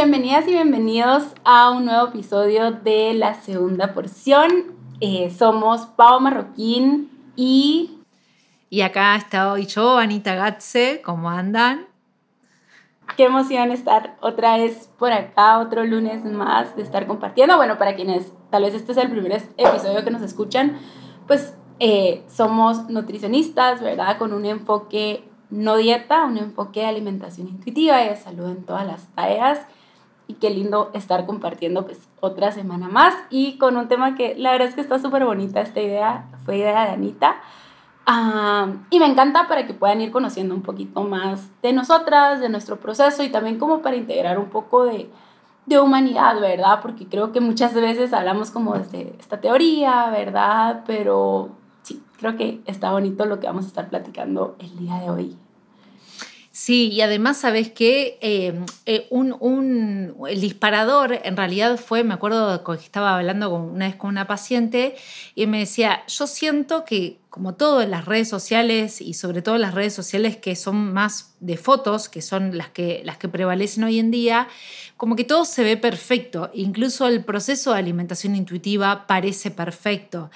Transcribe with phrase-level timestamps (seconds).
[0.00, 4.76] Bienvenidas y bienvenidos a un nuevo episodio de la segunda porción.
[5.00, 7.98] Eh, somos Pau Marroquín y...
[8.70, 11.02] Y acá está hoy yo, Anita Gatze.
[11.04, 11.88] ¿Cómo andan?
[13.16, 17.56] Qué emoción estar otra vez por acá, otro lunes más de estar compartiendo.
[17.56, 20.78] Bueno, para quienes tal vez este es el primer episodio que nos escuchan,
[21.26, 24.16] pues eh, somos nutricionistas, ¿verdad?
[24.16, 28.86] Con un enfoque no dieta, un enfoque de alimentación intuitiva y de salud en todas
[28.86, 29.66] las tareas
[30.28, 34.52] y qué lindo estar compartiendo pues otra semana más y con un tema que la
[34.52, 37.40] verdad es que está súper bonita esta idea, fue idea de Anita.
[38.90, 42.76] y me encanta para que puedan ir conociendo un poquito más de nosotras, de nuestro
[42.76, 45.10] proceso y también como para integrar un poco de,
[45.66, 46.80] de humanidad, ¿verdad?
[46.82, 50.84] Porque creo que muchas veces hablamos como desde esta teoría, ¿verdad?
[50.86, 51.50] Pero
[51.82, 55.38] sí, creo que está bonito lo que vamos a estar platicando el día de hoy.
[56.60, 58.18] Sí, y además, ¿sabes qué?
[58.20, 58.52] Eh,
[58.84, 64.10] eh, un, el disparador en realidad fue, me acuerdo que estaba hablando una vez con
[64.10, 64.96] una paciente
[65.36, 69.58] y me decía, yo siento que como todo en las redes sociales y sobre todo
[69.58, 73.84] las redes sociales que son más de fotos, que son las que, las que prevalecen
[73.84, 74.48] hoy en día,
[74.96, 80.30] como que todo se ve perfecto, incluso el proceso de alimentación intuitiva parece perfecto.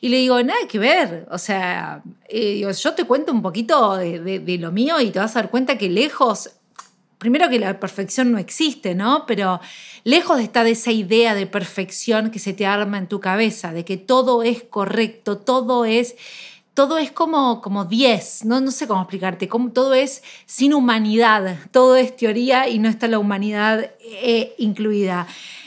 [0.00, 1.26] Y le digo, nada que ver.
[1.30, 5.42] O sea, eh, yo te cuento un poquito de, lo mío y te vas a
[5.42, 6.50] dar cuenta que lejos,
[7.20, 9.26] primero que la perfección no existe, ¿no?
[9.26, 9.60] Pero
[10.04, 13.84] lejos está de esa idea de perfección que se te arma en tu cabeza, de
[13.84, 16.16] que todo es correcto, todo es
[16.72, 18.70] todo es como, como 10, ¿no?
[18.70, 23.18] sé cómo explicarte, como, todo es sin humanidad, todo es teoría y no está la
[23.18, 25.26] humanidad eh, incluida.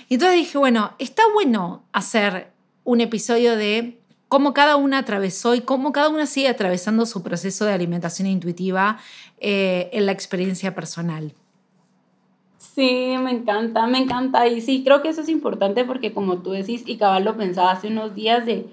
[0.10, 2.52] Y entonces dije, bueno, está bueno hacer
[2.84, 7.66] un episodio de cómo cada una atravesó y cómo cada una sigue atravesando su proceso
[7.66, 8.98] de alimentación intuitiva
[9.38, 11.36] eh, en la experiencia personal.
[12.74, 14.48] Sí, me encanta, me encanta.
[14.48, 17.72] Y sí, creo que eso es importante porque como tú decís, y cabal lo pensaba
[17.72, 18.66] hace unos días de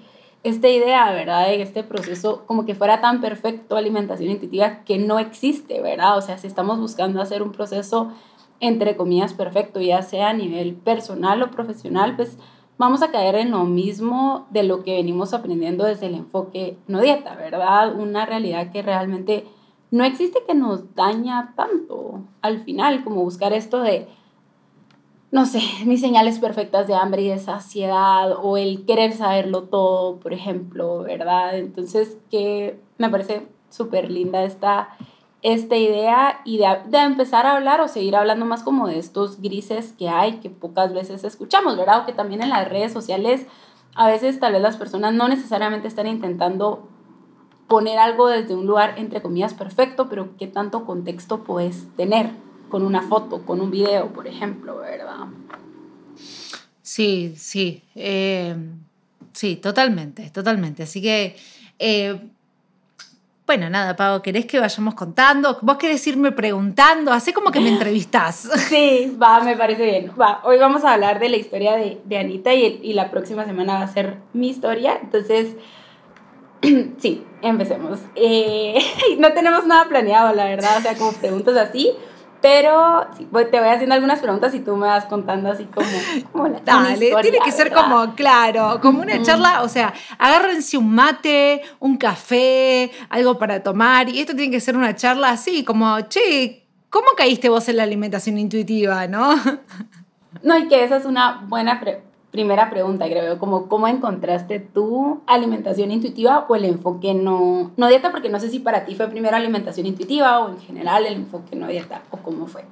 [0.43, 1.45] esta idea, ¿verdad?
[1.45, 6.17] De este proceso como que fuera tan perfecto alimentación intuitiva que no existe, ¿verdad?
[6.17, 8.11] O sea, si estamos buscando hacer un proceso
[8.59, 12.37] entre comillas perfecto, ya sea a nivel personal o profesional, pues
[12.79, 17.01] vamos a caer en lo mismo de lo que venimos aprendiendo desde el enfoque no
[17.01, 17.95] dieta, ¿verdad?
[17.95, 19.45] Una realidad que realmente
[19.91, 24.07] no existe que nos daña tanto al final, como buscar esto de,
[25.31, 30.19] no sé, mis señales perfectas de hambre y de saciedad o el querer saberlo todo,
[30.19, 31.57] por ejemplo, ¿verdad?
[31.57, 34.89] Entonces, que me parece súper linda esta
[35.43, 39.41] esta idea y de, de, empezar a hablar o seguir hablando más como de estos
[39.41, 42.01] grises que hay, que pocas veces escuchamos, ¿verdad?
[42.01, 43.47] O que también en las redes sociales
[43.95, 46.87] a veces tal vez las personas no necesariamente están intentando
[47.71, 52.31] poner algo desde un lugar, entre comillas, perfecto, pero qué tanto contexto puedes tener
[52.67, 55.27] con una foto, con un video, por ejemplo, ¿verdad?
[56.81, 58.53] Sí, sí, eh,
[59.31, 60.83] sí, totalmente, totalmente.
[60.83, 61.37] Así que...
[61.79, 62.19] Eh,
[63.47, 65.57] bueno, nada, Pau, ¿querés que vayamos contando?
[65.61, 67.13] ¿Vos querés irme preguntando?
[67.13, 68.49] Hacé como que me entrevistás.
[68.67, 70.11] Sí, va, me parece bien.
[70.19, 73.45] Va, hoy vamos a hablar de la historia de, de Anita y, y, la próxima
[73.45, 74.99] semana va a ser mi historia.
[75.01, 75.55] Entonces,
[76.99, 77.99] sí, empecemos.
[78.15, 78.79] Eh,
[79.19, 81.91] no tenemos nada planeado, la verdad, o sea, como preguntas así.
[82.41, 85.87] Pero sí, te voy haciendo algunas preguntas y tú me vas contando así como,
[86.31, 90.91] como la Dale, tiene que ser como, claro, como una charla, o sea, agárrense un
[90.91, 96.01] mate, un café, algo para tomar, y esto tiene que ser una charla así, como,
[96.09, 99.35] che, ¿cómo caíste vos en la alimentación intuitiva, no?
[100.41, 105.21] No, y que esa es una buena pregunta primera pregunta, creo, como cómo encontraste tu
[105.27, 109.09] alimentación intuitiva o el enfoque no, no dieta, porque no sé si para ti fue
[109.09, 112.63] primero alimentación intuitiva o en general el enfoque no dieta o cómo fue.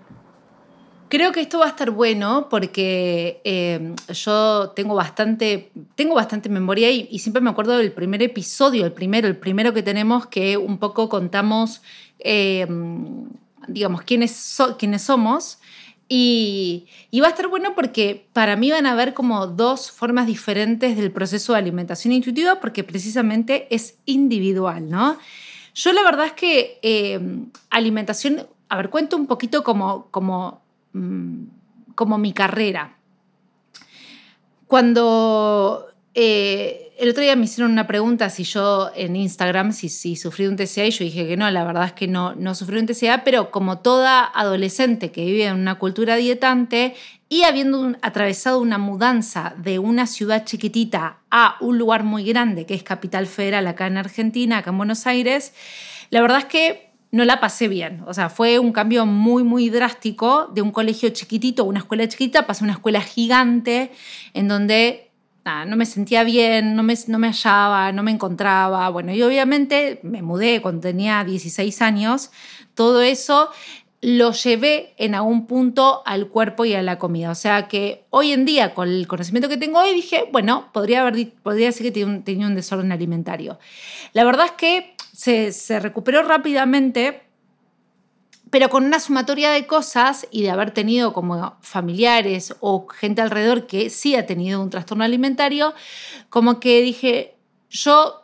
[1.09, 6.91] Creo que esto va a estar bueno porque eh, yo tengo bastante, tengo bastante memoria
[6.91, 10.77] y, siempre me acuerdo del primer episodio, el primero, el primero que tenemos que un
[10.77, 11.81] poco contamos,
[12.19, 12.67] eh,
[13.67, 15.58] digamos, quiénes, quiénes somos
[16.11, 16.87] y,
[17.21, 21.11] va a estar bueno porque para mí van a haber como dos formas diferentes del
[21.11, 25.19] proceso de alimentación intuitiva porque precisamente es individual, ¿no?
[25.75, 27.19] Yo la verdad es que eh,
[27.69, 30.61] alimentación, a ver, cuento un poquito como, como,
[30.93, 31.43] mm,
[31.93, 32.97] como mi carrera.
[34.65, 35.85] Cuando
[36.15, 40.47] eh, el otro día me hicieron una pregunta si yo en Instagram, si, si sufrí
[40.47, 42.87] un TCA, y yo dije que no, la verdad es que no, no sufrí un
[42.87, 46.95] TCA, pero como toda adolescente que vive en una cultura dietante
[47.29, 52.73] y habiendo atravesado una mudanza de una ciudad chiquitita a un lugar muy grande, que
[52.73, 55.53] es Capital Federal acá en Argentina, acá en Buenos Aires,
[56.09, 58.03] la verdad es que no la pasé bien.
[58.07, 62.45] O sea, fue un cambio muy, muy drástico de un colegio chiquitito, una escuela chiquita,
[62.45, 63.91] pasé a una escuela gigante
[64.33, 65.08] en donde
[65.45, 68.89] no me sentía bien, no me, no me hallaba, no me encontraba.
[68.89, 72.31] Bueno, y obviamente me mudé cuando tenía 16 años.
[72.75, 73.49] Todo eso
[74.01, 77.31] lo llevé en algún punto al cuerpo y a la comida.
[77.31, 81.01] O sea que hoy en día, con el conocimiento que tengo hoy, dije, bueno, podría,
[81.01, 83.59] haber, podría decir que tenía un, tenía un desorden alimentario.
[84.13, 84.95] La verdad es que
[85.51, 87.23] se, recuperó rápidamente,
[88.49, 93.67] pero con una sumatoria de cosas y de haber tenido como familiares o gente alrededor
[93.67, 95.73] que sí ha tenido un trastorno alimentario,
[96.29, 97.35] como que dije,
[97.69, 98.23] yo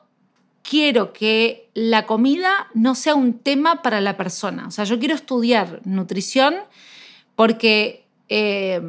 [0.67, 4.67] quiero que la comida no sea un tema para la persona.
[4.67, 6.55] O sea, yo quiero estudiar nutrición
[7.35, 8.81] porque, eh,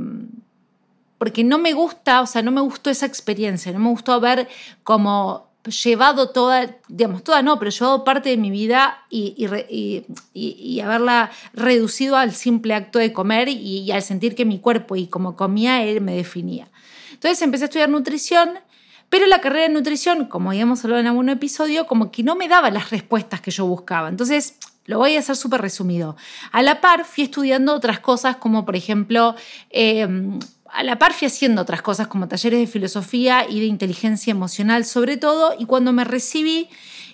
[1.18, 4.48] porque no me gusta, o sea, no me gustó esa experiencia, no me gustó ver
[4.84, 9.34] como llevado toda, digamos, toda no, pero llevado parte de mi vida y,
[10.32, 15.06] y, haberla reducido al simple acto de comer y, al sentir que mi cuerpo y
[15.06, 16.68] como comía él me definía.
[17.12, 18.50] Entonces empecé a estudiar nutrición,
[19.08, 22.48] pero la carrera de nutrición, como habíamos hablado en algún episodio, como que no me
[22.48, 24.08] daba las respuestas que yo buscaba.
[24.08, 26.16] Entonces, lo voy a hacer súper resumido.
[26.52, 29.34] A la par fui estudiando otras cosas como, por ejemplo,
[29.70, 30.38] em,
[30.76, 34.84] a la par fui haciendo otras cosas como talleres de filosofía y de inteligencia emocional
[34.84, 36.68] sobre todo, y cuando me recibí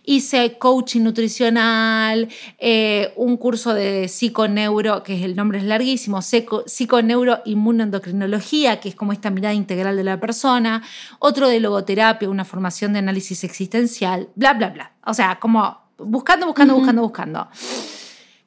[0.05, 2.29] hice coaching nutricional,
[2.59, 9.31] eh, un curso de psiconeuro, que el nombre es larguísimo, psiconeuroinmunoendocrinología, que es como esta
[9.31, 10.83] mirada integral de la persona,
[11.21, 14.91] otro de logoterapia, una formación de análisis existencial, bla, bla, bla.
[15.07, 17.47] O sea, como buscando, buscando, buscando, buscando.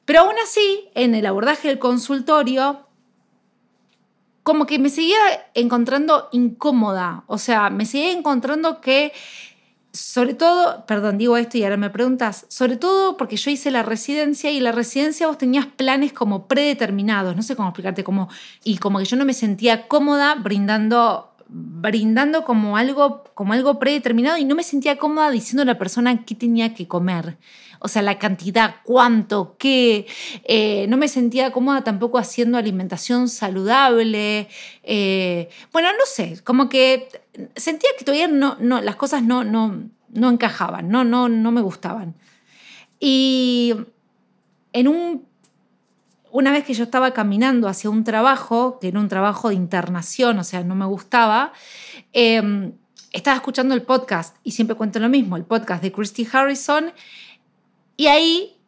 [0.04, 2.85] Pero aún así, en el abordaje del consultorio,
[4.46, 5.18] como que me seguía
[5.54, 9.12] encontrando incómoda, o sea, me seguía encontrando que,
[9.90, 13.82] sobre todo, perdón, digo esto y ahora me preguntas, sobre todo porque yo hice la
[13.82, 18.28] residencia y la residencia vos tenías planes como predeterminados, no sé cómo explicarte, como,
[18.62, 24.36] y como que yo no me sentía cómoda brindando brindando como algo, como algo predeterminado
[24.36, 27.36] y no me sentía cómoda diciendo a la persona qué tenía que comer
[27.78, 30.06] o sea, la cantidad, cuánto, qué.
[30.44, 34.48] Eh, no me sentía cómoda tampoco haciendo alimentación saludable.
[34.82, 37.08] Eh, bueno, no sé, como que
[37.54, 41.60] sentía que todavía no, no, las cosas no, no, no encajaban, no, no, no me
[41.60, 42.14] gustaban.
[42.98, 43.74] Y
[44.72, 45.26] en un
[46.36, 50.38] una vez que yo estaba caminando hacia un trabajo, que era un trabajo de internación,
[50.38, 51.54] o sea, no me gustaba,
[52.12, 52.74] em,
[53.10, 56.92] estaba escuchando el podcast, y siempre cuento lo mismo, el podcast de Christy Harrison,
[57.96, 58.60] y ahí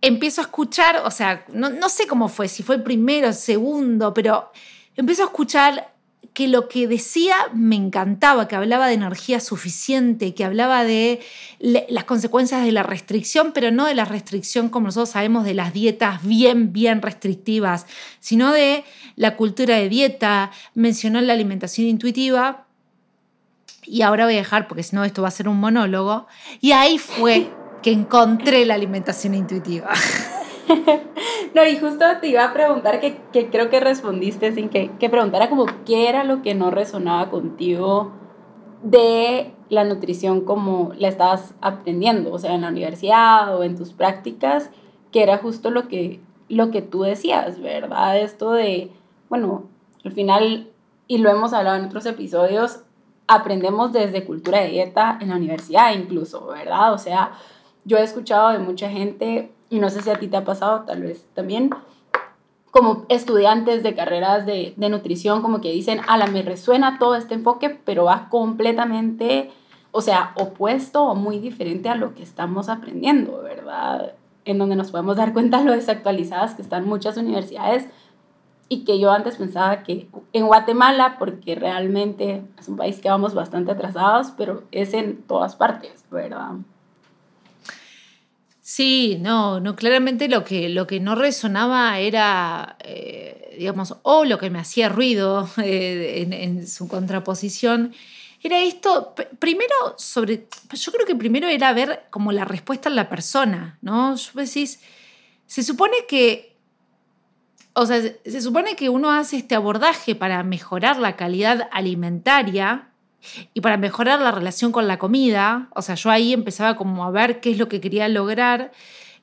[0.00, 4.14] empiezo a escuchar, o sea, no, sé cómo fue, si fue el primero, el segundo,
[4.14, 4.50] pero
[4.96, 5.94] empiezo a escuchar
[6.38, 11.18] que lo que decía me encantaba, que hablaba de energía suficiente, que hablaba de
[11.58, 15.72] las consecuencias de la restricción, pero no de la restricción como nosotros sabemos de las
[15.72, 17.86] dietas bien, bien restrictivas,
[18.20, 18.84] sino de
[19.16, 22.66] la cultura de dieta, mencionó la alimentación intuitiva,
[23.82, 26.28] y ahora voy a dejar, porque si no esto va a ser un monólogo,
[26.60, 27.52] y ahí fue
[27.82, 29.90] que encontré la alimentación intuitiva.
[31.54, 35.10] no, y justo te iba a preguntar que, que creo que respondiste sin que, que
[35.10, 38.12] preguntara como qué era lo que no resonaba contigo
[38.82, 43.92] de la nutrición como la estabas aprendiendo, o sea, en la universidad o en tus
[43.92, 44.70] prácticas,
[45.12, 48.18] que era justo lo que, lo que tú decías, ¿verdad?
[48.18, 48.92] Esto de,
[49.28, 49.64] bueno,
[50.04, 50.70] al final,
[51.06, 52.84] y lo hemos hablado en otros episodios,
[53.26, 56.94] aprendemos desde cultura de dieta en la universidad incluso, ¿verdad?
[56.94, 57.32] O sea,
[57.84, 60.82] yo he escuchado de mucha gente, y no sé si a ti te ha pasado,
[60.82, 61.70] tal vez también,
[62.70, 67.34] como estudiantes de carreras de, de nutrición, como que dicen, ala, me resuena todo este
[67.34, 69.50] enfoque, pero va completamente,
[69.90, 74.12] o sea, opuesto o muy diferente a lo que estamos aprendiendo, ¿verdad?
[74.44, 77.88] En donde nos podemos dar cuenta lo desactualizadas que están muchas universidades
[78.68, 83.34] y que yo antes pensaba que en Guatemala, porque realmente es un país que vamos
[83.34, 86.50] bastante atrasados, pero es en todas partes, ¿verdad?
[88.70, 94.36] Sí, no, no, claramente lo que, lo que no resonaba era, eh, digamos, o lo
[94.36, 97.94] que me hacía ruido eh, en, su contraposición,
[98.42, 103.08] era esto, primero sobre, yo creo que primero era ver como la respuesta en la
[103.08, 104.14] persona, ¿no?
[104.16, 104.80] Yo decís,
[105.46, 106.54] se supone que,
[107.72, 112.87] o sea, se supone que uno hace este abordaje para mejorar la calidad alimentaria
[113.54, 115.68] y para mejorar la relación con la comida.
[115.74, 118.72] O sea, yo ahí empezaba como a ver qué es lo que quería lograr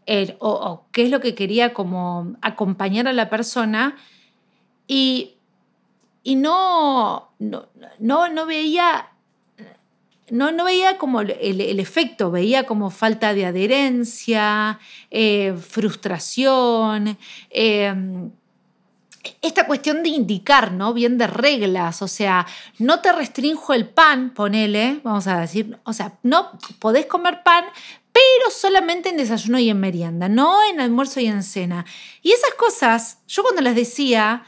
[0.05, 3.95] eh, o, qué es lo que quería como acompañar a la persona
[4.87, 5.33] y,
[6.23, 7.67] y no, no,
[7.99, 9.09] no, veía
[10.29, 14.79] no, no, veía como el, el, efecto, veía como falta de adherencia,
[15.11, 17.17] eh, frustración,
[17.51, 17.93] eh,
[19.41, 20.93] esta cuestión de indicar, ¿no?
[20.93, 22.45] Bien de reglas, o sea,
[22.79, 27.65] no te restrinjo el pan, ponele, vamos a decir, o sea, no podés comer pan,
[28.11, 31.85] pero solamente en desayuno y en merienda, no en almuerzo y en cena.
[32.21, 34.45] Y esas cosas, yo cuando las decía,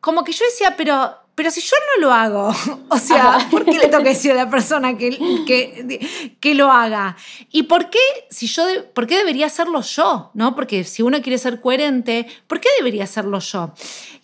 [0.00, 2.52] como que yo decía, pero pero si yo no lo hago,
[2.88, 5.16] o sea, ¿por qué le tengo que decir a la persona que,
[5.46, 7.16] que, que lo haga?
[7.52, 10.32] ¿Y por qué, si yo por qué debería hacerlo yo?
[10.34, 10.56] ¿no?
[10.56, 13.72] Porque si uno quiere ser coherente, ¿por qué debería hacerlo yo?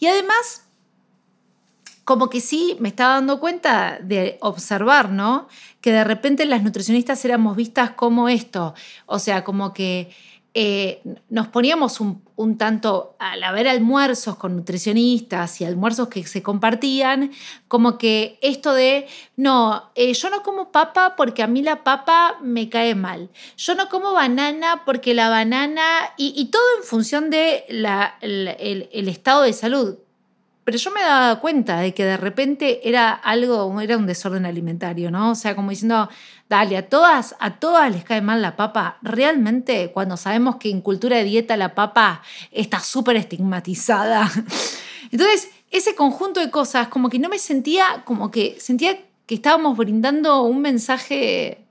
[0.01, 0.67] Y además,
[2.03, 5.47] como que sí me estaba dando cuenta de observar, ¿no?
[5.81, 8.75] Que de repente las nutricionistas éramos vistas como esto,
[9.07, 10.11] o sea, como que
[10.53, 12.24] eh, nos poníamos un,
[12.59, 17.31] tanto al haber almuerzos con nutricionistas y almuerzos que se compartían,
[17.69, 22.39] como que esto de, no, eh, yo no como papa porque a mí la papa
[22.43, 25.83] me cae mal, yo no como banana porque la banana,
[26.17, 29.97] y, todo en función de el estado de salud.
[30.65, 35.11] Pero yo me daba cuenta de que de repente era algo, era un desorden alimentario,
[35.11, 35.33] ¿no?
[35.33, 36.09] O sea, como diciendo,
[36.49, 38.99] dale, a todas, a todas les cae mal la papa.
[39.03, 44.31] Realmente, cuando sabemos que en cultura de dieta la papa está súper estigmatizada.
[45.11, 49.77] Entonces, ese conjunto de cosas, como que no me sentía, como que sentía que estábamos
[49.77, 51.65] brindando un mensaje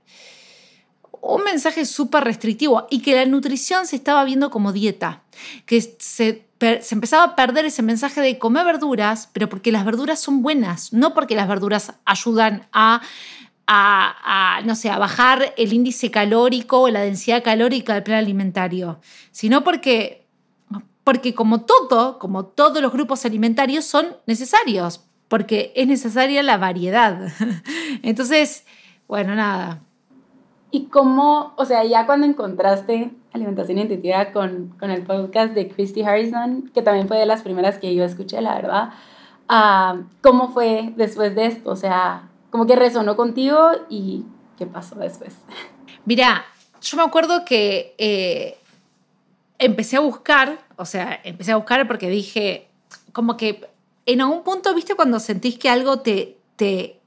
[1.24, 5.22] un mensaje súper restrictivo y que la nutrición se estaba viendo como dieta,
[5.64, 6.44] que se
[6.80, 10.92] se empezaba a perder ese mensaje de comer verduras, pero porque las verduras son buenas,
[10.92, 13.00] no porque las verduras ayudan a,
[13.66, 19.00] a, no sé, a bajar el índice calórico o la densidad calórica del plan alimentario,
[19.30, 20.26] sino porque,
[21.02, 27.32] porque como todo, como todos los grupos alimentarios son necesarios, porque es necesaria la variedad.
[28.02, 28.64] Entonces,
[29.08, 29.80] bueno, nada.
[30.70, 36.02] ¿Y cómo, o sea, ya cuando encontraste alimentación intuitiva con, con, el podcast de Christy
[36.02, 38.90] Harrison, que también fue de las primeras que yo escuché, la verdad.
[39.48, 41.70] Ah, ¿Cómo fue después de esto?
[41.70, 43.58] O sea, ¿cómo que resonó contigo
[43.90, 44.24] y
[44.56, 45.34] qué pasó después?
[46.04, 46.44] Mira,
[46.80, 48.56] yo me acuerdo que eh,
[49.58, 52.68] empecé a buscar, o sea, empecé a buscar porque dije,
[53.12, 53.68] como que
[54.06, 57.00] en algún punto, viste, cuando sentís que algo te, te,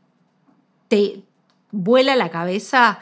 [0.89, 1.24] te
[1.72, 3.00] vuela la cabeza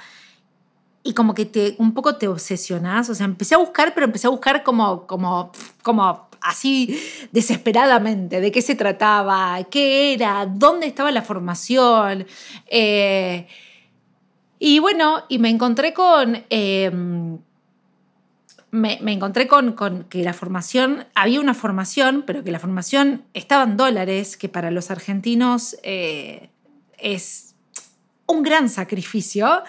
[1.05, 3.09] y como que te, un poco te obsesionás.
[3.12, 5.51] O sea, empecé a buscar, pero empecé a buscar como, como,
[5.83, 7.00] como así
[7.31, 12.25] desesperadamente de qué se trataba, qué era, dónde estaba la formación.
[12.65, 13.47] Eh,
[14.57, 16.43] y bueno, y me encontré con...
[16.50, 17.38] Em,
[18.71, 23.63] me, encontré con, con, que la formación, había una formación, pero que la formación estaba
[23.63, 26.50] en dólares, que para los argentinos eh,
[26.97, 27.55] es
[28.25, 29.63] un gran sacrificio.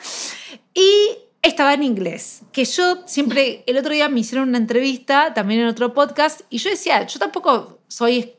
[0.75, 2.43] Y estaba en inglés.
[2.53, 6.59] Que yo siempre, el otro día me hicieron una entrevista, también en otro podcast, y
[6.59, 8.35] yo decía, yo tampoco soy,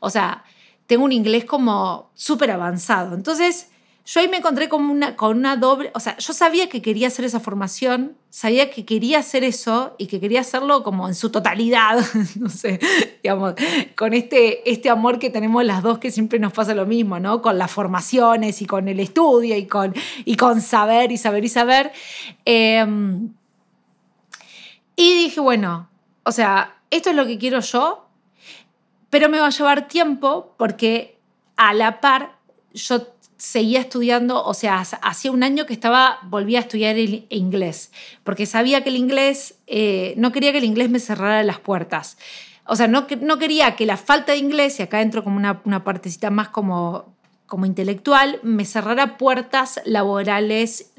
[0.00, 0.44] o sea,
[0.86, 3.14] tengo un inglés como súper avanzado.
[3.14, 3.71] Entonces,
[4.04, 7.06] yo ahí me encontré con una, con una doble, o sea, yo sabía que quería
[7.06, 11.30] hacer esa formación, sabía que quería hacer eso y que quería hacerlo como en su
[11.30, 12.04] totalidad,
[12.40, 12.80] no sé,
[13.22, 13.54] digamos,
[13.96, 17.42] con este, este amor que tenemos las dos que siempre nos pasa lo mismo, ¿no?
[17.42, 19.94] Con las formaciones y con el estudio y con,
[20.24, 21.92] y con saber y saber y saber.
[22.44, 23.32] Em,
[24.96, 25.88] y dije, bueno,
[26.24, 28.08] o sea, esto es lo que quiero yo,
[29.10, 31.18] pero me va a llevar tiempo porque
[31.56, 32.36] a la par
[32.74, 33.11] yo
[33.42, 37.90] seguía estudiando, o sea, hacía un año que estaba, volvía a estudiar el inglés,
[38.22, 42.18] porque sabía que el inglés, eh, no quería que el inglés me cerrara las puertas.
[42.66, 45.82] O sea, no, quería que la falta de inglés, y acá entro como una, una
[45.82, 50.92] partecita más como, como intelectual, me cerrara puertas laborales,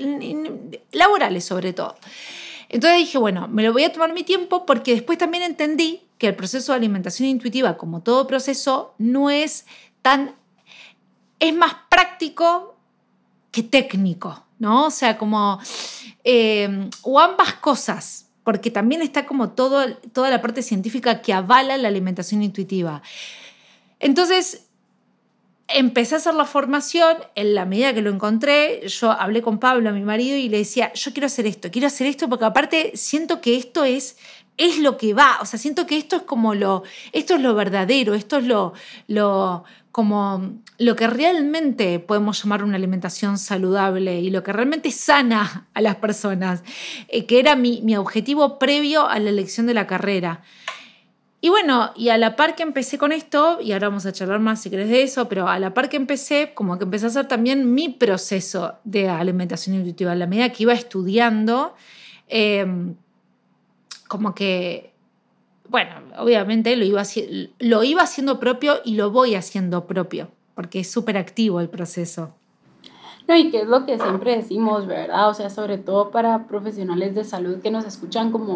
[0.91, 1.95] laborales sobre todo.
[2.67, 6.27] Entonces dije, bueno, me lo voy a tomar mi tiempo porque después también entendí que
[6.27, 9.65] el proceso de alimentación intuitiva, como todo proceso, no es
[10.01, 10.35] tan
[11.43, 12.77] es más práctico
[13.51, 14.85] que técnico, ¿no?
[14.85, 15.59] O sea, como,
[16.23, 21.89] eh, o ambas cosas, porque también está como toda la parte científica que avala la
[21.89, 23.01] alimentación intuitiva.
[24.00, 24.67] Entonces,
[25.67, 29.91] empecé a hacer la formación, en la medida que lo encontré, yo hablé con Pablo,
[29.91, 33.41] mi marido, y le decía, yo quiero hacer esto, quiero hacer esto, porque aparte siento
[33.41, 34.15] que esto es
[34.57, 37.55] es lo que va, o sea, siento que esto es como lo, esto es lo
[37.55, 38.73] verdadero, esto es lo,
[39.07, 45.67] lo, como lo que realmente podemos llamar una alimentación saludable y lo que realmente sana
[45.71, 46.63] a las personas,
[47.09, 50.41] eh, que era mi, mi objetivo previo a la elección de la carrera.
[51.41, 54.39] Y bueno, y a la par que empecé con esto, y ahora vamos a charlar
[54.39, 57.09] más si querés de eso, pero a la par que empecé, como que empecé a
[57.09, 60.13] hacer también mi proceso de alimentación intuitiva.
[60.13, 61.75] A la medida que iba estudiando,
[62.29, 62.95] em,
[64.07, 64.92] como que,
[65.74, 65.89] bueno,
[66.20, 67.01] obviamente lo iba,
[67.58, 72.36] lo iba haciendo propio y lo voy haciendo propio, porque es súper activo el proceso.
[73.27, 75.30] No, y que es lo que siempre decimos, ¿verdad?
[75.30, 78.53] O sea, sobre todo para profesionales de salud que nos escuchan como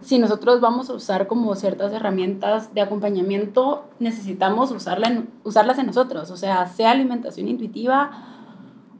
[0.00, 6.30] si nosotros vamos a usar como ciertas herramientas de acompañamiento, necesitamos usarla usarlas en nosotros,
[6.30, 8.12] o sea, sea alimentación intuitiva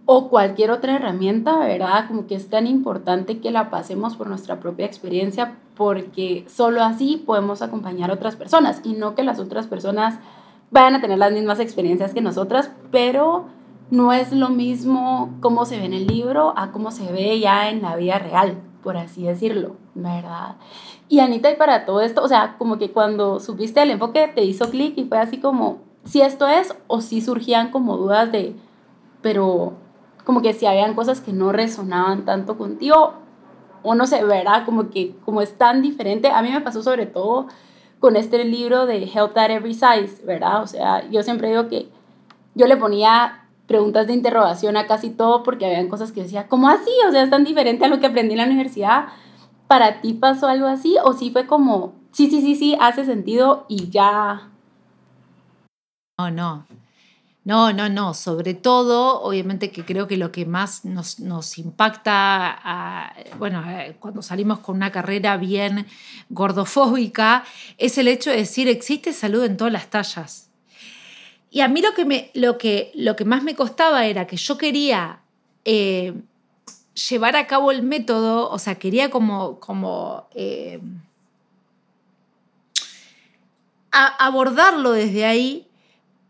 [0.07, 2.09] o cualquier otra herramienta, ¿verdad?
[2.09, 7.23] Como que es tan importante que la pasemos por nuestra propia experiencia porque solo así
[7.25, 10.19] podemos acompañar a otras personas y no que las otras personas
[10.71, 13.47] vayan a tener las mismas experiencias que nosotras, pero
[13.91, 17.71] no es lo mismo cómo se ve en el libro a cómo se ve ya
[17.71, 20.57] en la vida real por así decirlo, ¿verdad?
[21.09, 24.45] Y Anita, y para todo esto, o sea, como que cuando supiste el enfoque te
[24.45, 28.55] hizo clic y fue así como, si esto es, o si surgían como dudas de,
[29.21, 29.75] pero
[30.25, 33.15] como que si habían cosas que no resonaban tanto contigo,
[33.83, 34.65] o no sé, ¿verdad?
[34.65, 37.47] Como que como es tan diferente, a mí me pasó sobre todo
[38.01, 40.63] con este libro de Health at Every Size, ¿verdad?
[40.63, 41.89] O sea, yo siempre digo que
[42.55, 46.69] yo le ponía preguntas de interrogación a casi todo porque habían cosas que decía, ¿cómo
[46.69, 46.91] así?
[47.07, 49.09] O sea, es tan diferente a lo que aprendí en la universidad.
[49.67, 50.97] ¿Para ti pasó algo así?
[51.05, 54.49] ¿O sí fue como, sí, sí, sí, sí, hace sentido y ya?
[56.19, 56.67] No, no.
[57.49, 58.13] No, no, no.
[58.13, 64.59] Sobre todo, obviamente que creo que lo que más nos, impacta, bueno, eh, cuando salimos
[64.59, 65.87] con una carrera bien
[66.29, 67.45] gordofóbica,
[67.79, 70.51] es el hecho de decir, existe salud en todas las tallas.
[71.51, 74.37] Y a mí lo que, me, lo que, lo que más me costaba era que
[74.37, 75.23] yo quería
[75.65, 76.13] eh,
[77.09, 80.83] llevar a cabo el método, o sea, quería como, como eh,
[83.91, 85.68] abordarlo desde ahí,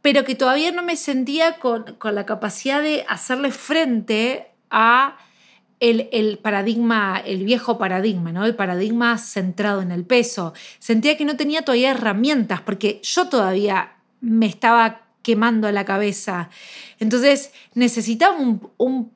[0.08, 5.18] pero que todavía no me sentía con, con la capacidad de hacerle frente a
[5.80, 8.46] el, el, paradigma, el viejo paradigma, ¿no?
[8.46, 10.54] El paradigma centrado en el peso.
[10.78, 16.48] Sentía que no tenía todavía herramientas, porque yo todavía me estaba quemando la cabeza.
[17.00, 19.12] Entonces necesitaba un,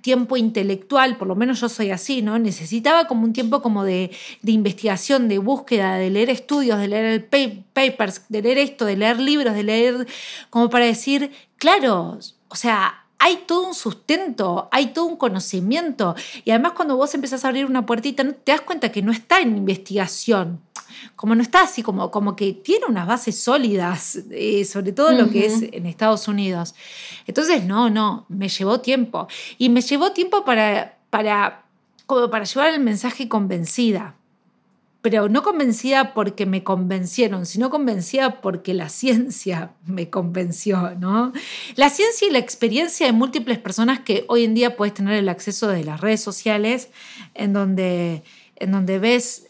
[0.00, 2.38] tiempo intelectual, por lo menos yo soy así, ¿no?
[2.38, 4.10] Necesitaba como un tiempo como de,
[4.42, 7.28] investigación, de búsqueda, de leer estudios, de leer
[7.72, 10.06] papers, de leer esto, de leer libros, de leer,
[10.48, 12.18] como para decir, claro,
[12.48, 16.16] o sea, hay todo un sustento, hay todo un conocimiento.
[16.44, 19.40] Y además cuando vos empezás a abrir una puertita, te das cuenta que no está
[19.40, 20.60] en investigación
[21.16, 25.30] como no está así, como, como que tiene unas bases sólidas, eh, sobre todo lo
[25.30, 26.74] que es en Estados Unidos.
[27.26, 29.28] Entonces, no, no, me llevó tiempo.
[29.58, 31.64] Y me llevó tiempo para, para,
[32.06, 34.14] como para llevar el mensaje convencida.
[35.02, 41.32] Pero no convencida porque me convencieron, sino convencida porque la ciencia me convenció, ¿no?
[41.76, 45.28] La ciencia y la experiencia de múltiples personas que hoy en día puedes tener el
[45.28, 46.90] acceso de las redes sociales,
[47.34, 48.22] en donde,
[48.56, 49.46] en donde ves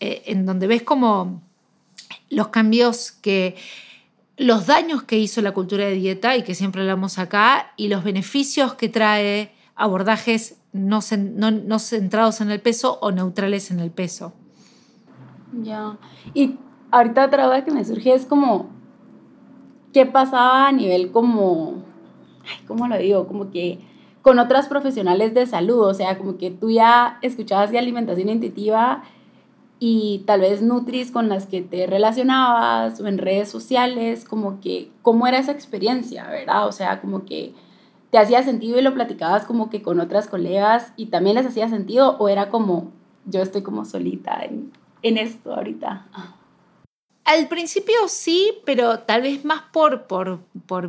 [0.00, 1.42] eh, en donde ves como
[2.30, 3.56] los cambios que,
[4.36, 8.04] los daños que hizo la cultura de dieta y que siempre hablamos acá, y los
[8.04, 14.34] beneficios que trae abordajes no, no, centrados en el peso o neutrales en el peso.
[15.62, 15.98] Ya.
[16.34, 16.56] Y
[16.90, 18.68] ahorita otra duda que me surge es como,
[19.92, 21.82] ¿qué pasaba a nivel como,
[22.66, 23.26] ¿cómo lo digo?
[23.26, 23.80] Como que
[24.22, 29.02] con otras profesionales de salud, o sea, como que tú ya escuchabas de alimentación intuitiva
[29.78, 34.90] y tal vez Nutris con las que te relacionabas o en redes sociales, como que,
[35.02, 36.66] ¿cómo era esa experiencia, verdad?
[36.66, 37.54] O sea, como que
[38.10, 41.68] te hacía sentido y lo platicabas como que con otras colegas y también les hacía
[41.68, 42.90] sentido o era como,
[43.26, 46.06] yo estoy como solita en, en esto ahorita.
[47.24, 50.88] Al principio sí, pero tal vez más por, por, por,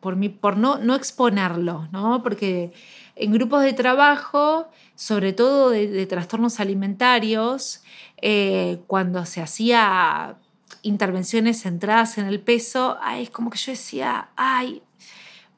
[0.00, 2.22] por, mi, por no, no exponerlo, ¿no?
[2.22, 2.72] Porque
[3.16, 7.82] en grupos de trabajo, sobre todo de, trastornos alimentarios,
[8.20, 10.36] eh, cuando se hacía
[10.82, 14.82] intervenciones centradas en el peso, es como que yo decía, ay,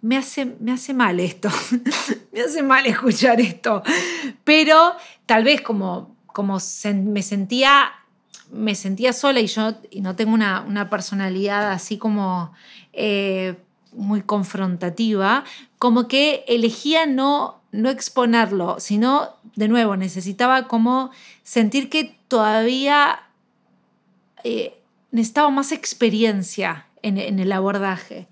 [0.02, 1.48] me hace, me hace mal esto,
[2.32, 3.82] me hace mal escuchar esto.
[4.44, 4.92] Pero
[5.24, 6.58] tal vez como, como
[6.92, 7.92] me sentía
[8.52, 12.52] me sentía sola y yo y no tengo una, personalidad así como
[12.92, 13.56] eh,
[13.92, 15.44] muy confrontativa,
[15.78, 21.10] como que elegía no, no exponerlo, sino, de nuevo, necesitaba como
[21.42, 23.22] sentir que todavía
[24.42, 24.78] eh,
[25.10, 28.28] necesitaba más experiencia en, en el abordaje.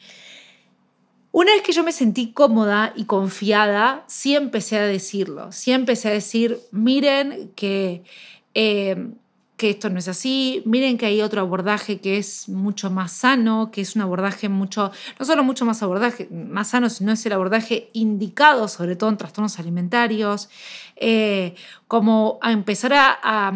[1.32, 6.08] Una vez que yo me sentí cómoda y confiada, sí empecé a decirlo, sí empecé
[6.08, 8.04] a decir, miren que,
[8.52, 9.08] eh,
[9.56, 13.70] que esto no es así, miren que hay otro abordaje que es mucho más sano,
[13.70, 17.32] que es un abordaje mucho, no solo mucho más abordaje, más sano, sino es el
[17.32, 20.50] abordaje indicado, sobre todo en trastornos alimentarios,
[20.96, 21.54] eh,
[21.88, 23.54] como a empezar a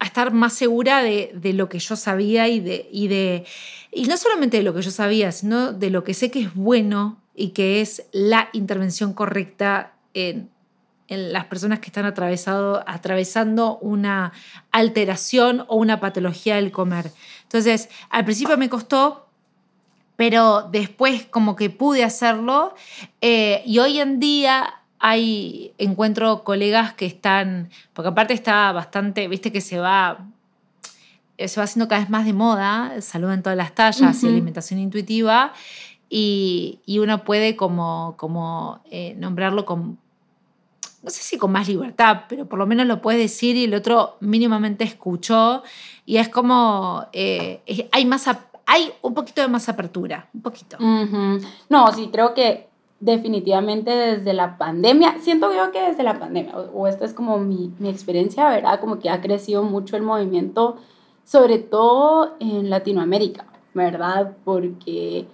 [0.00, 3.44] a estar más segura de, lo que yo sabía y de, y de,
[3.90, 6.54] y no solamente de lo que yo sabía, sino de lo que sé que es
[6.54, 10.50] bueno y que es la intervención correcta en,
[11.10, 14.32] las personas que están atravesado, atravesando una
[14.72, 17.12] alteración o una patología del comer.
[17.44, 19.26] Entonces, al principio me costó,
[20.16, 22.74] pero después como que pude hacerlo
[23.22, 29.50] eh, y hoy en día hay, encuentro colegas que están, porque aparte está bastante, viste
[29.50, 30.26] que se va,
[31.46, 34.80] se va haciendo cada vez más de moda, salud en todas las tallas y alimentación
[34.80, 35.52] intuitiva,
[36.10, 39.98] y, uno puede como, como eh, nombrarlo con,
[41.02, 43.74] no sé si con más libertad, pero por lo menos lo puedes decir y el
[43.74, 45.62] otro mínimamente escuchó,
[46.04, 48.28] y es como, eh, hay más...
[48.70, 50.76] Hay un poquito de más apertura, un poquito.
[50.78, 52.68] No, sí, creo que
[53.00, 57.72] definitivamente desde la pandemia, siento yo que desde la pandemia, o, esta es como mi,
[57.78, 58.80] mi, experiencia, ¿verdad?
[58.80, 60.78] Como que ha crecido mucho el movimiento,
[61.28, 64.38] sobre todo en Latinoamérica, ¿verdad?
[64.46, 65.26] Porque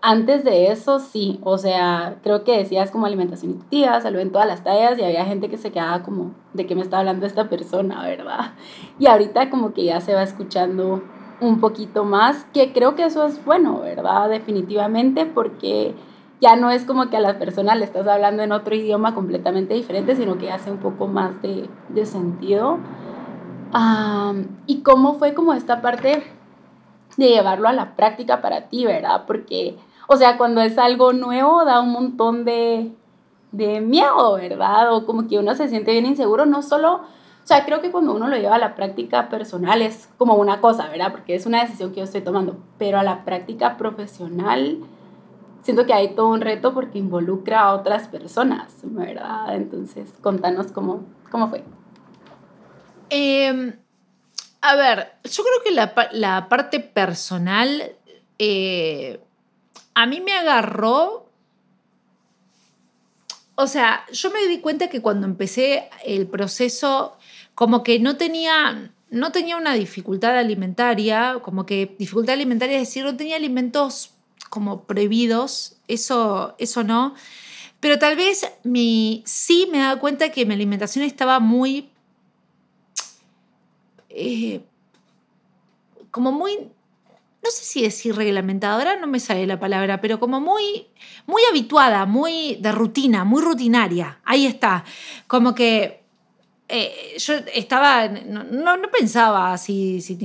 [0.00, 4.46] antes de eso sí, o sea, creo que decías como alimentación intuitiva, salud en todas
[4.46, 7.50] las tallas y había gente que se quedaba como, ¿de qué me está hablando esta
[7.50, 8.52] persona, verdad?
[8.98, 11.02] Y ahorita como que ya se va escuchando
[11.42, 14.30] un poquito más, que creo que eso es bueno, ¿verdad?
[14.30, 15.94] Definitivamente, porque
[16.40, 19.74] ya no es como que a la persona le estás hablando en otro idioma completamente
[19.74, 22.78] diferente, sino que hace un poco más de, de sentido.
[24.66, 26.22] Y cómo fue como esta parte
[27.16, 29.24] de llevarlo a la práctica para ti, ¿verdad?
[29.26, 29.76] Porque,
[30.08, 32.92] o sea, cuando es algo nuevo da un montón de,
[33.52, 34.92] de miedo, ¿verdad?
[34.94, 38.14] O como que uno se siente bien inseguro, no solo, o sea, creo que cuando
[38.14, 41.10] uno lo lleva a la práctica personal es como una cosa, ¿verdad?
[41.10, 44.78] Porque es una decisión que yo estoy tomando, pero a la práctica profesional
[45.62, 49.54] siento que hay todo un reto porque involucra a otras personas, ¿verdad?
[49.54, 51.64] Entonces, contanos cómo, cómo fue.
[53.14, 53.74] Em,
[54.62, 55.70] a ver, yo creo que
[56.16, 57.94] la, parte personal
[58.38, 59.20] eh,
[59.92, 61.28] a mí me agarró,
[63.54, 67.18] o sea, yo me di cuenta que cuando empecé el proceso,
[67.54, 73.04] como que no tenía, no tenía una dificultad alimentaria, como que dificultad alimentaria es decir,
[73.04, 74.14] no tenía alimentos
[74.48, 77.14] como prohibidos, eso, eso no.
[77.78, 81.91] Pero tal vez mi, sí me da cuenta que mi alimentación estaba muy...
[84.14, 84.60] Eh,
[86.10, 86.70] como muy...
[87.44, 90.86] No sé si decir reglamentadora, no me sale la palabra, pero como muy,
[91.26, 94.20] muy habituada, muy de rutina, muy rutinaria.
[94.24, 94.84] Ahí está.
[95.26, 96.02] Como que
[96.74, 100.16] eh, yo estaba, no, no, pensaba si, si,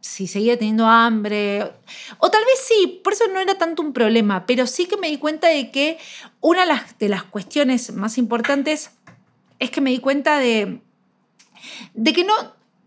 [0.00, 1.72] si, seguía teniendo hambre,
[2.18, 5.08] o tal vez sí, por eso no era tanto un problema, pero sí que me
[5.08, 5.98] di cuenta de que
[6.40, 8.92] una de las, de las cuestiones más importantes
[9.58, 10.80] es que me di cuenta de,
[11.94, 12.34] de que no,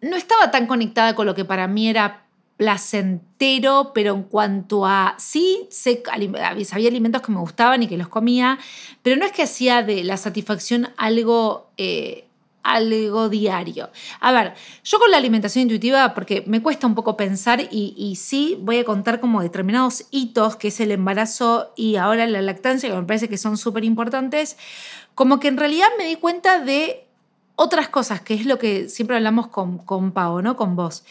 [0.06, 2.26] no estaba tan conectada con lo que para mí era
[2.58, 8.08] placentero, pero en cuanto a, sí, sé, había alimentos que me gustaban y que los
[8.08, 8.58] comía,
[9.02, 11.70] pero no es que hacía de la satisfacción algo...
[11.78, 12.22] Eh,
[12.66, 13.92] algo diario.
[14.20, 18.58] A ver, yo con la alimentación intuitiva, porque me cuesta un poco pensar y, sí
[18.60, 22.96] voy a contar como determinados hitos, que es el embarazo y ahora la lactancia, que
[22.96, 24.58] me parece que son súper importantes,
[25.14, 27.05] como que en realidad me di cuenta de
[27.56, 30.56] otras cosas, que es lo que siempre hablamos con, con Pau, ¿no?
[30.56, 31.04] Con vos.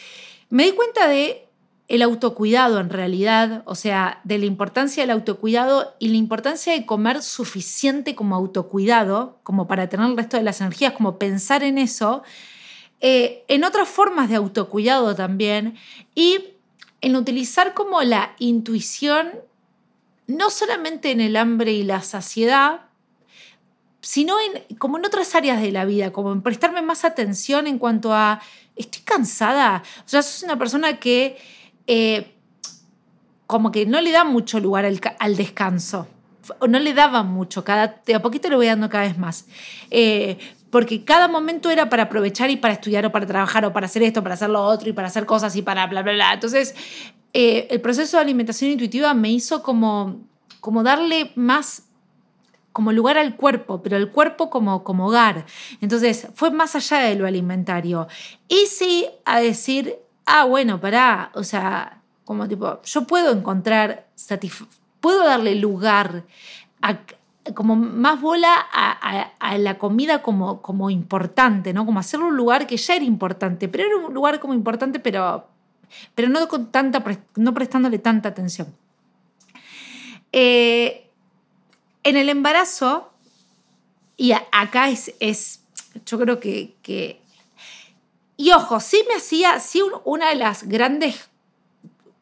[0.49, 1.45] Me di cuenta de
[1.87, 6.85] el autocuidado en realidad, o sea, de la importancia del autocuidado y la importancia de
[6.85, 11.77] comer suficiente como autocuidado, como para tener el resto de las energías, como pensar en
[11.77, 12.23] eso,
[13.01, 15.75] eh, en otras formas de autocuidado también
[16.15, 16.39] y
[17.01, 19.29] en utilizar como la intuición,
[20.25, 22.84] no solamente en el hambre y la saciedad,
[24.05, 27.79] sino en, como en otras áreas de la vida, como en prestarme más atención en
[27.79, 28.39] cuanto a,
[28.75, 31.37] estoy cansada, o sea, sos una persona que
[31.87, 32.35] eh,
[33.47, 36.07] como que no le da mucho lugar al, descanso.
[36.67, 39.47] No le daba mucho, cada, de a poquito le voy dando cada vez más.
[39.89, 40.37] Eh,
[40.69, 44.03] porque cada momento era para aprovechar y para estudiar o para trabajar o para hacer
[44.03, 46.33] esto, para hacer lo otro y para hacer cosas y para bla, bla, bla.
[46.33, 46.75] Entonces,
[47.33, 50.21] eh, el proceso de alimentación intuitiva me hizo como,
[50.59, 51.84] como darle más
[52.75, 55.45] como lugar al cuerpo, pero el cuerpo como, como hogar.
[55.79, 58.09] Entonces, fue más allá de lo alimentario.
[58.49, 64.07] Y sí a decir, ah, bueno, pará, o sea, como tipo, yo puedo encontrar,
[64.99, 66.25] puedo darle lugar
[67.53, 71.85] como más bola a, la comida como, como importante, ¿no?
[71.85, 75.47] Como hacerlo un lugar que ya era importante, pero era un lugar como importante, pero,
[76.13, 77.01] pero no, tanta,
[77.37, 78.75] no prestándole tanta atención.
[80.33, 81.04] Eh,
[82.05, 83.11] en el embarazo,
[84.15, 85.61] y acá es,
[86.05, 87.19] yo creo que,
[88.37, 91.29] Y ojo, sí me hacía, sí una de las grandes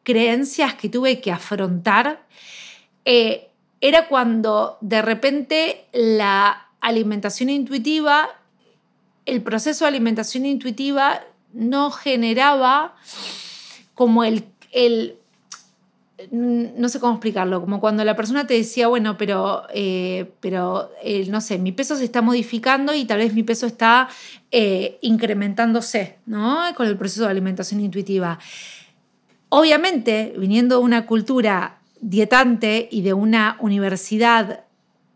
[0.02, 2.26] creencias que tuve que afrontar
[3.04, 8.30] eh, era cuando de repente la alimentación intuitiva,
[9.26, 12.96] el proceso de alimentación intuitiva no generaba
[13.94, 15.18] como el, el
[16.30, 20.90] no sé cómo explicarlo, como cuando la persona te decía, bueno, pero, eh, pero
[21.28, 24.08] no sé, mi peso se está modificando y tal vez mi peso está
[24.52, 26.62] eh, incrementándose, ¿no?
[26.76, 28.38] Con el proceso de alimentación intuitiva.
[29.48, 34.64] Obviamente, viniendo de una cultura dietante y de una universidad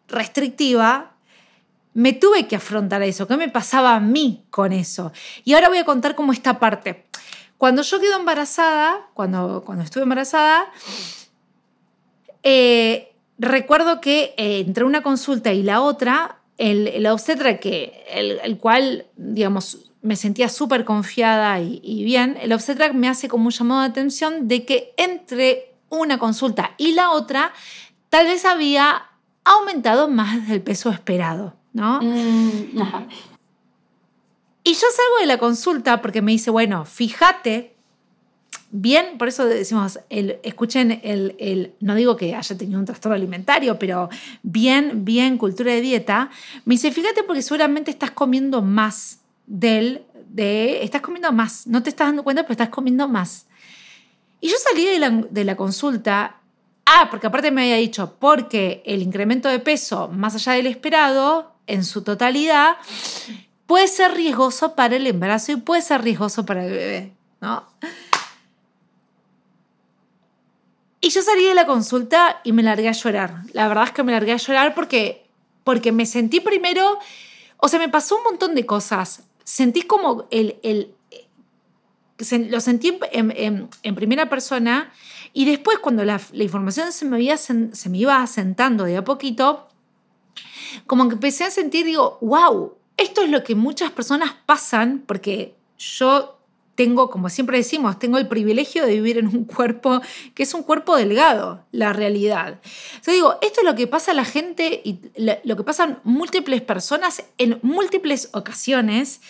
[0.08, 1.14] restrictiva,
[1.94, 3.26] me tuve que afrontar eso.
[3.26, 5.12] ¿Qué me pasaba a mí con eso?
[5.44, 7.06] Y ahora voy a contar cómo esta parte.
[7.58, 10.66] Cuando yo quedo embarazada, cuando, cuando estuve embarazada,
[12.44, 19.06] eh, recuerdo que eh, entre una consulta y la otra, el, obstetra, que, el, cual,
[19.16, 23.82] digamos, me sentía súper confiada y, y, bien, el obstetra me hace como un llamado
[23.82, 27.52] de atención de que entre una consulta y la otra,
[28.08, 29.02] tal vez había
[29.44, 32.00] aumentado más del peso esperado, ¿no?
[32.00, 32.78] Mm,
[34.68, 37.74] y yo salgo de la consulta porque me dice, bueno, fíjate
[38.70, 43.78] bien, por eso decimos, escuchen, el, el, no digo que haya tenido un trastorno alimentario,
[43.78, 44.10] pero
[44.42, 46.28] bien, bien cultura de dieta,
[46.66, 51.88] me dice, fíjate porque seguramente estás comiendo más del, de, estás comiendo más, no te
[51.88, 53.46] estás dando cuenta, pero estás comiendo más.
[54.38, 56.40] Y yo salí de la, consulta,
[56.84, 61.54] ah, porque aparte me había dicho, porque el incremento de peso más allá del esperado,
[61.66, 62.76] en su totalidad,
[63.68, 67.64] puede ser riesgoso para el embarazo y puede ser riesgoso para el bebé, ¿no?
[71.02, 73.42] Y yo salí de la consulta y me largué a llorar.
[73.52, 75.26] La verdad es que me largué a llorar porque,
[75.64, 76.98] porque me sentí primero,
[77.58, 79.24] o sea, me pasó un montón de cosas.
[79.44, 80.94] Sentí como el, el,
[82.48, 84.90] lo sentí en, primera persona
[85.34, 89.68] y después cuando la, información se me, había, se me iba asentando de a poquito,
[90.86, 95.56] como que empecé a sentir, digo, wow, esto es lo que muchas personas pasan porque
[95.78, 96.38] yo
[96.74, 100.00] tengo, como siempre decimos, tengo el privilegio de vivir en un cuerpo
[100.34, 102.60] que es un cuerpo delgado, la realidad.
[103.04, 105.00] Yo digo, esto es lo que pasa a la gente y
[105.42, 109.20] lo que pasan múltiples personas en múltiples ocasiones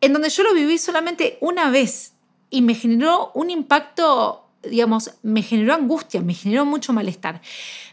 [0.00, 2.14] en donde yo lo viví solamente una vez
[2.50, 7.40] y me generó un impacto, digamos, me generó angustia, me generó mucho malestar.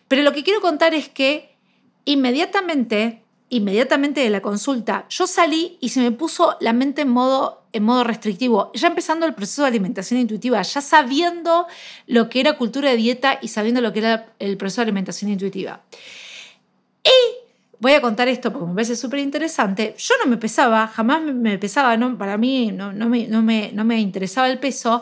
[0.07, 1.55] Pero lo que quiero contar es que
[2.05, 7.65] inmediatamente, inmediatamente de la consulta, yo salí y se me puso la mente en modo,
[7.73, 11.67] en modo restrictivo, ya empezando el proceso de alimentación intuitiva, ya sabiendo
[12.07, 15.31] lo que era cultura de dieta y sabiendo lo que era el proceso de alimentación
[15.31, 15.81] intuitiva.
[17.03, 17.41] Y
[17.79, 19.95] voy a contar esto porque me parece súper interesante.
[19.97, 23.71] Yo no me pesaba, jamás me pesaba, no, para mí no, no, me, no, me,
[23.73, 25.01] no me interesaba el peso,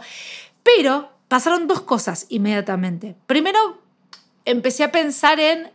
[0.63, 3.15] pero pasaron dos cosas inmediatamente.
[3.27, 3.79] Primero,
[4.43, 5.69] empecé a pensar en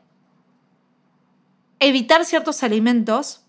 [1.80, 3.44] evitar ciertos alimentos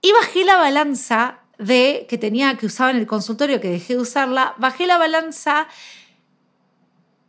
[0.00, 4.00] y bajé la balanza de que tenía que usaba en el consultorio que dejé de
[4.00, 5.68] usarla, bajé la balanza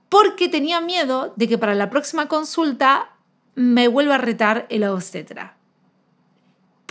[0.10, 3.12] porque tenía miedo de que para la próxima consulta
[3.56, 5.58] me vuelve a retar el obstetra.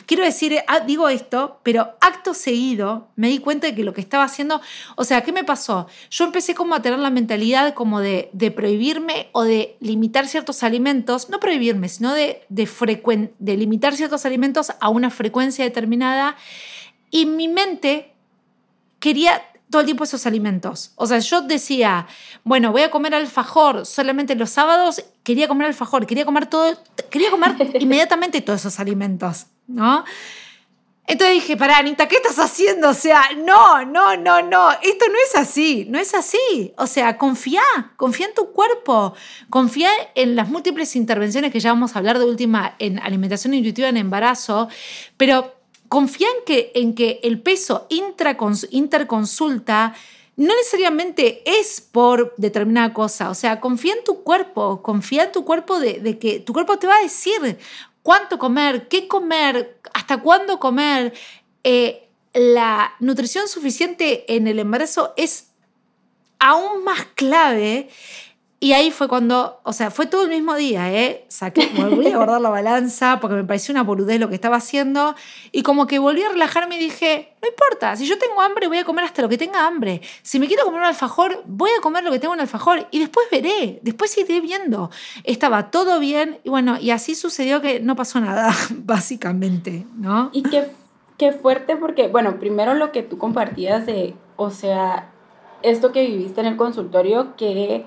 [0.07, 4.01] Quiero decir, ah, digo esto, pero acto seguido me di cuenta de que lo que
[4.01, 4.61] estaba haciendo,
[4.97, 5.87] o sea, ¿qué me pasó?
[6.11, 11.31] Yo empecé como a tener la mentalidad como de, prohibirme o de limitar ciertos alimentos,
[11.31, 16.37] no prohibirme, sino de, de, de limitar ciertos alimentos a una frecuencia determinada.
[17.11, 18.13] Y mi mente
[18.99, 20.93] quería todo el tiempo esos alimentos.
[20.95, 22.07] O sea, yo decía,
[22.45, 26.79] bueno, voy a comer alfajor solamente los sábados, quería comer alfajor, quería comer todo,
[27.11, 30.05] quería comer inmediatamente todos esos alimentos, ¿no?
[31.07, 32.89] Entonces dije, para Anita, ¿qué estás haciendo?
[32.89, 36.73] O sea, no, no, no, no, esto no es así, no es así.
[36.79, 37.61] O sea, confía,
[37.97, 39.13] confía en tu cuerpo,
[39.51, 43.89] confía en las múltiples intervenciones que ya vamos a hablar de última en alimentación intuitiva
[43.89, 44.69] en embarazo,
[45.19, 45.55] pero
[45.89, 49.95] confía en que, en que el peso interconsulta
[50.37, 53.31] no necesariamente es por determinada cosa.
[53.31, 56.87] O sea, confía en tu cuerpo, confía en tu cuerpo de, que tu cuerpo te
[56.87, 57.59] va a decir
[58.05, 61.15] cuánto comer, qué comer, hasta cuándo comer.
[61.65, 65.49] Eh, la nutrición suficiente en el embarazo es
[66.39, 67.89] aún más clave
[68.65, 71.27] y ahí fue cuando, o sea, fue todo el mismo día, ¿eh?
[71.29, 75.15] Saqué, volví a guardar la balanza porque me pareció una boludez lo que estaba haciendo.
[75.53, 78.79] Y como que volví a relajarme y dije, no importa, si yo tengo hambre voy
[78.79, 80.01] a comer hasta lo que tenga hambre.
[80.23, 82.89] Si me quiero comer un alfajor, voy a comer lo que tengo en alfajor.
[82.91, 84.91] Y después veré, después iré viendo.
[85.25, 90.31] Estaba todo bien y bueno, y así sucedió que no pasó nada, básicamente, ¿no?
[90.33, 90.71] Y qué,
[91.19, 95.11] qué fuerte porque, bueno, primero lo que tú compartías de, o sea,
[95.61, 97.85] esto que viviste en el consultorio que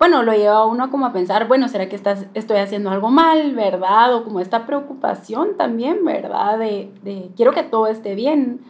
[0.00, 3.10] bueno, lo lleva a uno como a pensar, bueno, ¿será que estás, estoy haciendo algo
[3.10, 4.14] mal, verdad?
[4.14, 6.58] O como esta preocupación también, ¿verdad?
[6.58, 8.62] De, de quiero que todo esté bien.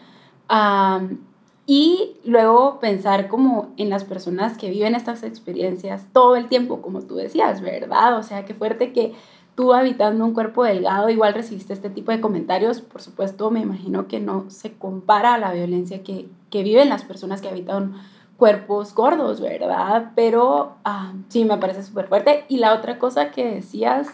[1.66, 7.01] y luego pensar como en las personas que viven estas experiencias todo el tiempo, como
[7.03, 8.19] tú decías, ¿verdad?
[8.19, 9.14] O sea, qué fuerte que
[9.55, 12.81] tú habitando un cuerpo delgado igual recibiste este tipo de comentarios.
[12.81, 17.05] Por supuesto, me imagino que no se compara a la violencia que, que viven las
[17.05, 17.95] personas que habitan
[18.40, 20.12] cuerpos gordos, ¿verdad?
[20.16, 22.46] Pero ah, sí, me parece súper fuerte.
[22.48, 24.09] Y la otra cosa que decías,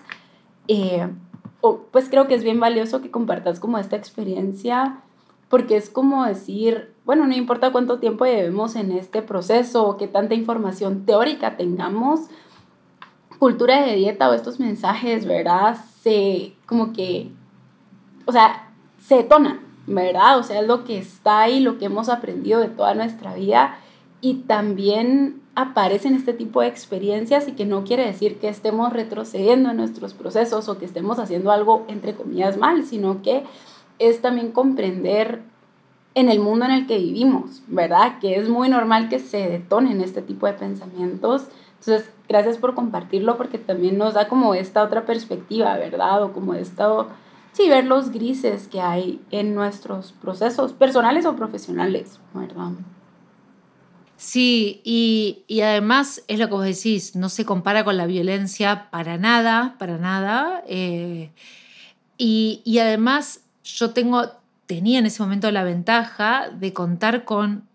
[0.67, 1.09] eh,
[1.93, 4.99] pues creo que es bien valioso que compartas como esta experiencia,
[5.49, 10.09] porque es como decir, bueno, no importa cuánto tiempo llevemos en este proceso o qué
[10.09, 12.23] tanta información teórica tengamos,
[13.39, 15.79] cultura de dieta o estos mensajes, ¿verdad?
[16.03, 17.31] Se, como que,
[18.25, 20.37] o sea, se detonan, ¿verdad?
[20.41, 23.79] O sea, es lo que está ahí, lo que hemos aprendido de toda nuestra vida
[24.27, 29.71] y también aparecen este tipo de experiencias y que no quiere decir que estemos retrocediendo
[29.71, 33.45] en nuestros procesos o que estemos haciendo algo entre comillas mal, sino que
[34.01, 35.43] es también comprender
[36.17, 38.19] en el mundo en el que vivimos, ¿verdad?
[38.19, 41.47] Que es muy normal que se detonen este tipo de pensamientos.
[41.79, 46.25] Entonces, gracias por compartirlo porque también nos da como esta otra perspectiva, ¿verdad?
[46.25, 47.07] O como esta,
[47.53, 52.73] sí, ver los grises que hay en nuestros procesos personales o profesionales, ¿verdad?
[54.17, 59.19] Sí, y, además es lo que vos decís, no se compara con la violencia para
[59.19, 60.63] nada, para nada.
[60.69, 61.31] Eh,
[62.17, 64.31] y, además yo tengo,
[64.67, 67.69] tenía en ese momento la ventaja de contar con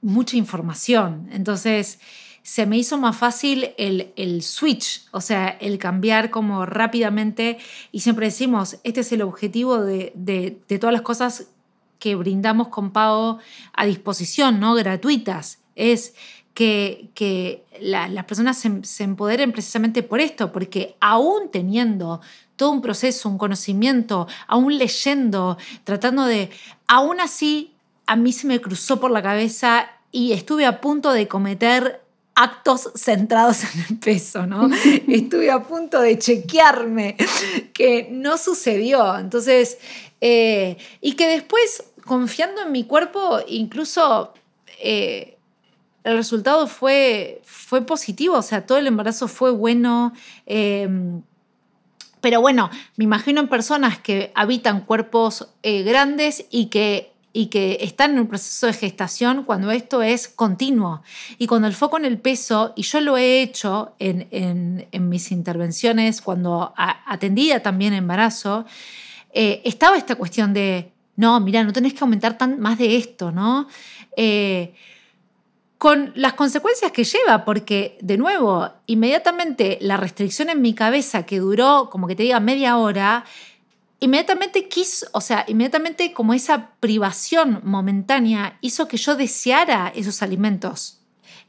[0.00, 1.28] mucha información.
[1.30, 2.00] Entonces
[2.42, 7.58] se me hizo más fácil el, switch, o sea, el cambiar como rápidamente.
[7.92, 11.48] Y siempre decimos, este es el objetivo de, de todas las cosas
[12.00, 13.38] que brindamos con pago
[13.72, 14.74] a disposición, ¿no?
[14.74, 16.14] gratuitas, es
[16.54, 22.20] que, que las personas se, empoderen precisamente por esto, porque aún teniendo
[22.56, 26.50] todo un proceso, un conocimiento, aún leyendo, tratando de,
[26.88, 27.72] aún así,
[28.06, 32.02] a mí se me cruzó por la cabeza y estuve a punto de cometer
[32.34, 34.68] actos centrados en el peso, ¿no?
[35.08, 37.16] Estuve a punto de chequearme,
[37.72, 39.18] que no sucedió.
[39.18, 39.78] Entonces,
[40.20, 44.34] eh, y que después confiando en mi cuerpo, incluso
[44.82, 45.38] eh,
[46.02, 50.12] el resultado fue, fue positivo, o sea, todo el embarazo fue bueno.
[50.44, 51.22] Em,
[52.20, 57.78] pero bueno, me imagino en personas que habitan cuerpos eh, grandes y que, y que
[57.80, 61.04] están en un proceso de gestación cuando esto es continuo.
[61.38, 66.22] Y cuando el foco en el peso, y yo lo he hecho en, mis intervenciones
[66.22, 68.64] cuando atendía también embarazo,
[69.32, 70.90] eh, estaba esta cuestión de
[71.20, 73.68] no, mira, no tenés que aumentar tan, más de esto, ¿no?
[74.16, 74.74] Eh,
[75.76, 81.38] con las consecuencias que lleva, porque de nuevo, inmediatamente la restricción en mi cabeza que
[81.38, 83.24] duró, como que te diga, media hora,
[83.98, 91.00] inmediatamente quiso, o sea, inmediatamente como esa privación momentánea hizo que yo deseara esos alimentos.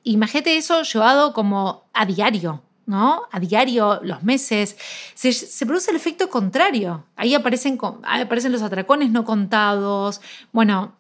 [0.04, 3.24] Imagínate eso llevado como a diario, ¿no?
[3.32, 4.76] A diario, los meses,
[5.14, 7.06] se, produce el efecto contrario.
[7.16, 10.96] Ahí aparecen, aparecen los atracones no contados, bueno,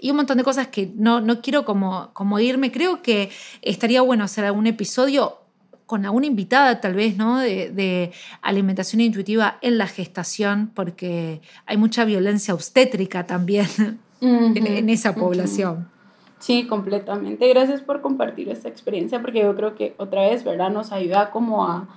[0.00, 2.70] y un montón de cosas que no, no quiero como, como irme.
[2.70, 3.30] Creo que
[3.62, 5.38] estaría bueno hacer algún episodio
[5.86, 7.38] con alguna invitada tal vez, ¿no?
[7.38, 8.12] De,
[8.42, 13.68] alimentación intuitiva en la gestación, porque hay mucha violencia obstétrica también
[14.20, 15.88] en, esa población.
[16.44, 17.48] Sí, completamente.
[17.48, 20.68] Gracias por compartir esta experiencia porque yo creo que otra vez, ¿verdad?
[20.70, 21.88] Nos ayuda como a,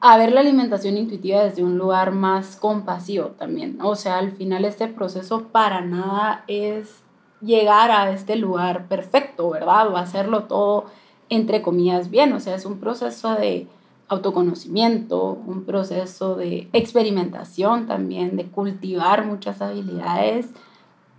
[0.00, 3.78] a ver la alimentación intuitiva desde un lugar más compasivo también.
[3.80, 7.02] O sea, al final este proceso para nada es
[7.40, 9.88] llegar a este lugar perfecto, ¿verdad?
[9.88, 10.84] O hacerlo todo
[11.30, 12.30] entre comillas bien.
[12.34, 13.66] O sea, es un proceso de
[14.08, 20.50] autoconocimiento, un proceso de experimentación también, de cultivar muchas habilidades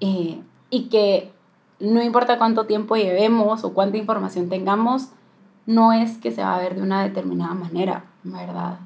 [0.02, 0.40] eh,
[0.70, 1.34] y que
[1.80, 5.10] no importa cuánto tiempo llevemos o cuánta información tengamos,
[5.66, 8.80] no es que se va a ver de una determinada manera, ¿verdad?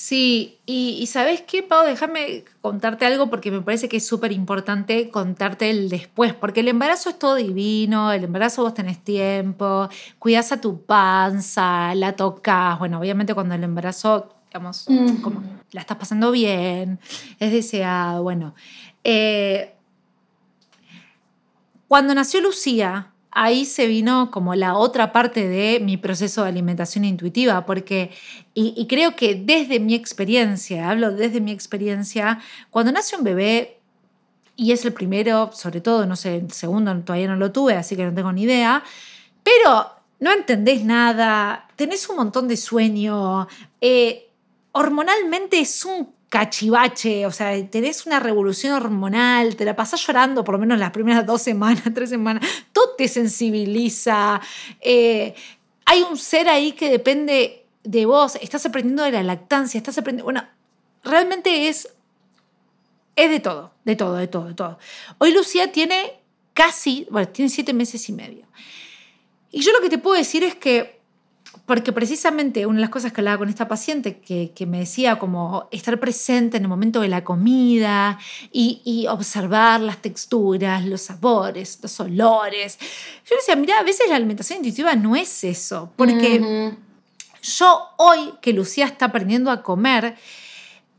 [0.00, 1.84] Sí, y, ¿sabes qué, Pau?
[1.84, 6.68] Déjame contarte algo porque me parece que es súper importante contarte el después, porque el
[6.68, 9.88] embarazo es todo divino, el embarazo vos tenés tiempo,
[10.20, 14.86] cuidas a tu panza, la tocas, bueno, obviamente cuando el embarazo, digamos,
[15.20, 17.00] como la estás pasando bien,
[17.40, 18.54] es deseado, bueno.
[19.02, 19.77] Eh,
[21.88, 27.04] cuando nació Lucía, ahí se vino como la otra parte de mi proceso de alimentación
[27.04, 28.10] intuitiva, porque,
[28.54, 33.80] y, creo que desde mi experiencia, hablo desde mi experiencia, cuando nace un bebé,
[34.56, 37.96] y es el primero, sobre todo, no sé, el segundo todavía no lo tuve, así
[37.96, 38.82] que no tengo ni idea,
[39.42, 43.46] pero no entendés nada, tenés un montón de sueño,
[43.80, 44.30] eh,
[44.72, 50.54] hormonalmente es un cachivache, o sea, tenés una revolución hormonal, te la pasás llorando por
[50.54, 54.40] lo menos las primeras dos semanas, tres semanas, todo te sensibiliza,
[54.80, 55.34] eh,
[55.86, 60.24] hay un ser ahí que depende de vos, estás aprendiendo de la lactancia, estás aprendiendo,
[60.24, 60.44] bueno,
[61.02, 61.88] realmente es,
[63.16, 64.78] es de todo, de todo, de todo, de todo.
[65.16, 66.20] Hoy Lucía tiene
[66.52, 68.46] casi, bueno, tiene siete meses y medio.
[69.50, 70.97] Y yo lo que te puedo decir es que
[71.66, 75.68] porque precisamente una de las cosas que hablaba con esta paciente, que, me decía como
[75.70, 78.18] estar presente en el momento de la comida
[78.52, 82.78] y, observar las texturas, los sabores, los olores.
[83.28, 86.74] Yo decía, mira, a veces la alimentación intuitiva no es eso, porque
[87.42, 90.16] yo hoy que Lucía está aprendiendo a comer,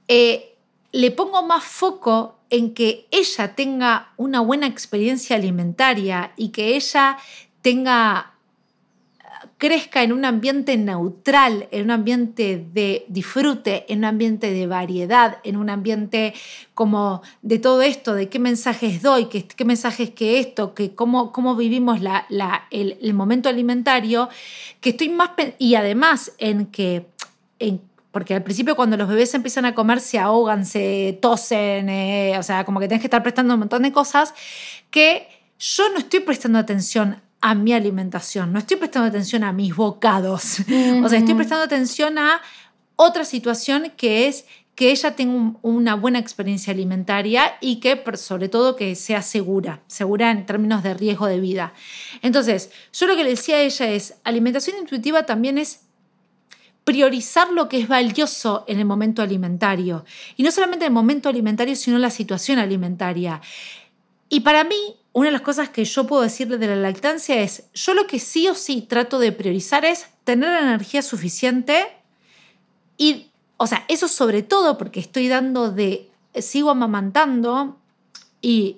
[0.08, 0.56] eh,
[0.92, 7.18] le pongo más foco en que ella tenga una buena experiencia alimentaria y que ella
[7.62, 8.34] tenga
[9.60, 15.40] crezca en un ambiente neutral, en un ambiente de disfrute, en un ambiente de variedad,
[15.44, 16.34] en un ambiente
[16.74, 21.58] como de todo esto, de qué mensajes doy, qué, mensajes que esto, que cómo, cómo
[21.58, 22.26] vivimos la,
[22.72, 24.30] el, momento alimentario,
[24.80, 25.32] que estoy más...
[25.58, 27.06] Y además en que...
[28.12, 32.44] porque al principio cuando los bebés empiezan a comer se ahogan, se tosen, eh, o
[32.44, 34.34] sea, como que tienes que estar prestando un montón de cosas
[34.90, 35.28] que
[35.60, 40.60] yo no estoy prestando atención a mi alimentación, no estoy prestando atención a mis bocados,
[41.04, 42.42] o sea, estoy prestando atención a
[42.96, 44.46] otra situación que es
[44.80, 50.32] que ella tenga una buena experiencia alimentaria y que sobre todo que sea segura, segura
[50.32, 51.74] en términos de riesgo de vida.
[52.22, 55.82] Entonces, yo lo que le decía a ella es, alimentación intuitiva también es
[56.86, 60.06] priorizar lo que es valioso en el momento alimentario.
[60.38, 63.42] Y no solamente el momento alimentario, sino la situación alimentaria.
[64.30, 67.66] Y para mí, una de las cosas que yo puedo decirle de la lactancia es,
[67.74, 71.88] yo lo que sí o sí trato de priorizar es tener energía suficiente
[72.98, 77.78] y, o sea, eso sobre todo porque estoy dando de, sigo amamantando
[78.42, 78.78] y,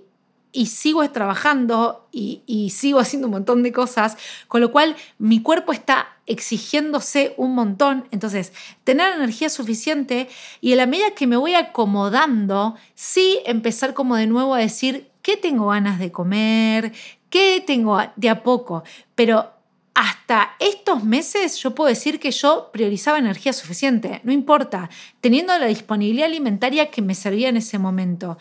[0.51, 4.17] y sigo trabajando y, y sigo haciendo un montón de cosas,
[4.47, 8.07] con lo cual mi cuerpo está exigiéndose un montón.
[8.09, 8.51] Entonces,
[8.83, 10.27] tener energía suficiente
[10.59, 15.10] y a la medida que me voy acomodando, sí empezar como de nuevo a decir,
[15.21, 16.91] qué tengo ganas de comer,
[17.29, 18.83] qué tengo de a poco,
[19.15, 19.51] pero
[19.93, 25.67] hasta estos meses yo puedo decir que yo priorizaba energía suficiente, no importa, teniendo la
[25.67, 28.37] disponibilidad alimentaria que me servía en ese momento.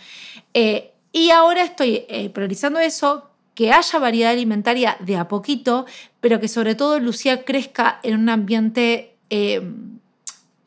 [0.54, 5.86] Eh, y ahora estoy eh, priorizando eso, que haya variedad alimentaria de a poquito,
[6.20, 9.16] pero que sobre todo Lucía crezca en un ambiente...
[9.30, 9.98] Em,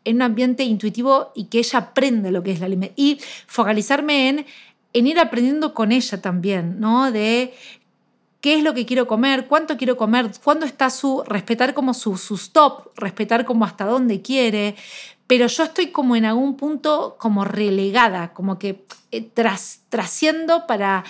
[0.05, 3.07] en un ambiente intuitivo y que ella aprenda lo que es la alimentación.
[3.07, 4.45] Y focalizarme en
[4.93, 7.11] en ir aprendiendo con ella también, ¿no?
[7.11, 7.53] De
[8.41, 12.17] qué es lo que quiero comer, cuánto quiero comer, cuándo está su, respetar como su,
[12.17, 14.75] su stop, respetar como hasta dónde quiere,
[15.27, 21.03] pero yo estoy como en algún punto como relegada, como que eh, tras, trasciendo para,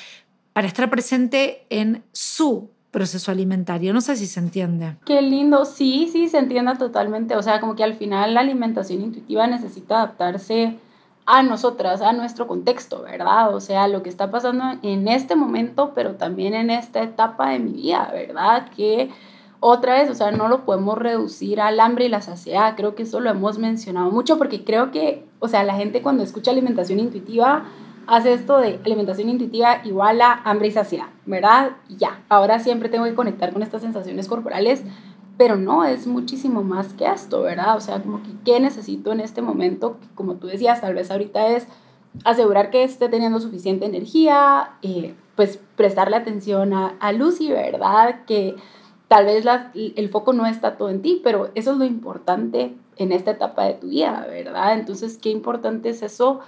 [0.54, 3.92] para estar presente en su proceso alimentario.
[3.94, 4.98] No sé si se entiende.
[5.04, 7.36] Qué lindo, sí, sí, se entiende totalmente.
[7.36, 10.78] O sea, como que al final la alimentación intuitiva necesita adaptarse
[11.26, 13.56] a nosotras, a nuestro contexto, ¿verdad?
[13.56, 17.60] O sea, lo que está pasando en este momento, pero también en esta etapa de
[17.60, 18.70] mi vida, ¿verdad?
[18.76, 19.10] Que
[19.60, 22.76] otra vez, o sea, no lo podemos reducir al hambre y la saciedad.
[22.76, 26.22] Creo que eso lo hemos mencionado mucho porque creo que, o sea, la gente cuando
[26.22, 27.64] escucha alimentación intuitiva
[28.06, 31.72] hace esto de alimentación intuitiva igual a hambre y saciedad, ¿verdad?
[31.88, 34.84] Ya, ahora siempre tengo que conectar con estas sensaciones corporales
[35.38, 37.76] pero no, es muchísimo más que esto, ¿verdad?
[37.76, 41.48] O sea, como que qué necesito en este momento, como tú decías, tal vez ahorita
[41.48, 41.68] es
[42.24, 48.26] asegurar que esté teniendo suficiente energía, eh, pues prestarle atención a, a, Lucy, ¿verdad?
[48.26, 48.56] Que
[49.08, 53.12] tal vez el foco no está todo en ti, pero eso es lo importante en
[53.12, 54.74] esta etapa de tu vida, ¿verdad?
[54.74, 56.42] Entonces, qué importante es eso.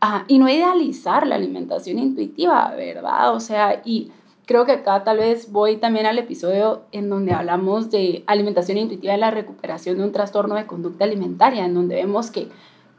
[0.00, 3.34] Ah, y no idealizar la alimentación intuitiva, ¿verdad?
[3.34, 4.10] O sea, y
[4.52, 9.14] creo que acá tal vez voy también al episodio en donde hablamos de alimentación intuitiva
[9.14, 12.50] y la recuperación de un trastorno de conducta alimentaria, en donde vemos que,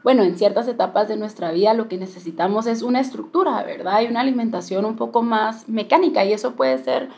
[0.02, 4.00] bueno, en ciertas etapas de nuestra vida lo que necesitamos es una estructura, ¿verdad?
[4.00, 7.10] Y una alimentación un poco más mecánica y eso puede ser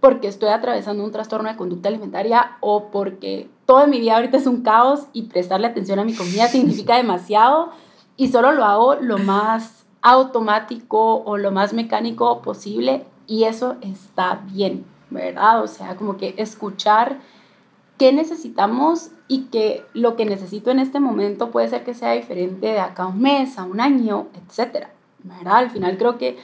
[0.00, 4.48] porque estoy atravesando un trastorno de conducta alimentaria o porque toda mi vida ahorita es
[4.48, 7.70] un caos y prestarle atención a mi comida significa demasiado
[8.16, 14.42] y solo lo hago lo más automático o lo más mecánico posible y eso está
[14.52, 15.62] bien, ¿verdad?
[15.62, 17.18] O sea, como que escuchar
[17.98, 22.66] qué necesitamos y que lo que necesito en este momento puede ser que sea diferente
[22.66, 24.90] de acá a un mes, a un año, etcétera,
[25.22, 25.56] ¿verdad?
[25.56, 26.36] Al final creo que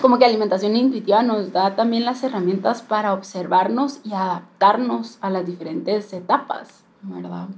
[0.00, 5.46] como que alimentación intuitiva nos da también las herramientas para observarnos y adaptarnos a las
[5.46, 7.48] diferentes etapas, ¿verdad?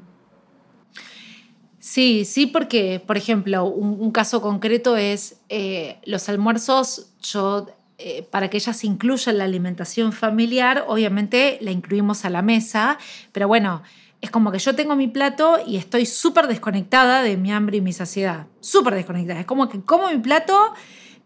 [1.79, 7.67] Sí, sí, porque, por ejemplo, un, caso concreto es eh, los almuerzos, yo,
[8.05, 12.99] eh, para que ellas incluyan la alimentación familiar, obviamente la incluimos a la mesa,
[13.31, 13.83] pero bueno,
[14.21, 17.81] es como que yo tengo mi plato y estoy súper desconectada de mi hambre y
[17.81, 19.41] mi saciedad, súper desconectada.
[19.41, 20.75] Es como que como mi plato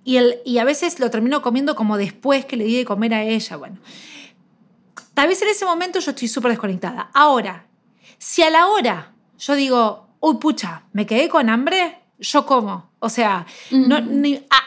[0.05, 3.23] y, y a veces lo termino comiendo como después que le di de comer a
[3.23, 3.57] ella.
[3.57, 3.79] Bueno,
[5.15, 7.11] tal vez en ese momento yo estoy súper desconectada.
[7.15, 7.67] Ahora,
[8.19, 12.89] si a la hora yo digo, uy, pucha, me quedé con hambre, yo como.
[12.99, 13.99] O sea, no,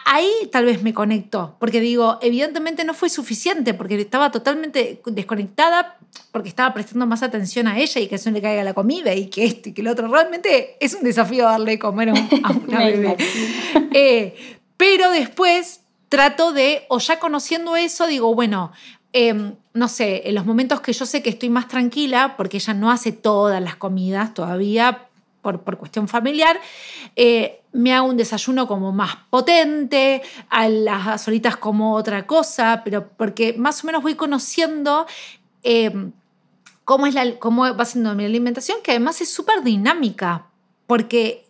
[0.06, 5.98] ahí tal vez me conecto, porque digo, evidentemente no fue suficiente, porque estaba totalmente desconectada,
[6.32, 9.28] porque estaba prestando más atención a ella y que eso le caiga la comida y
[9.28, 10.08] que esto y que lo otro.
[10.08, 12.14] Realmente es un desafío darle de comer a,
[12.52, 13.18] una bebé.
[13.92, 14.36] Eh,
[14.78, 18.72] pero después trato de, o ya conociendo eso, digo, bueno,
[19.12, 22.74] em, no sé, en los momentos que yo sé que estoy más tranquila, porque ella
[22.74, 25.09] no hace todas las comidas todavía
[25.42, 26.60] por, por cuestión familiar,
[27.16, 33.10] eh, me hago un desayuno como más potente, a las horitas como otra cosa, pero
[33.10, 35.06] porque más o menos voy conociendo
[35.64, 36.12] em,
[36.84, 40.48] cómo, es la, cómo va siendo mi alimentación, que además es súper dinámica,
[40.88, 41.50] porque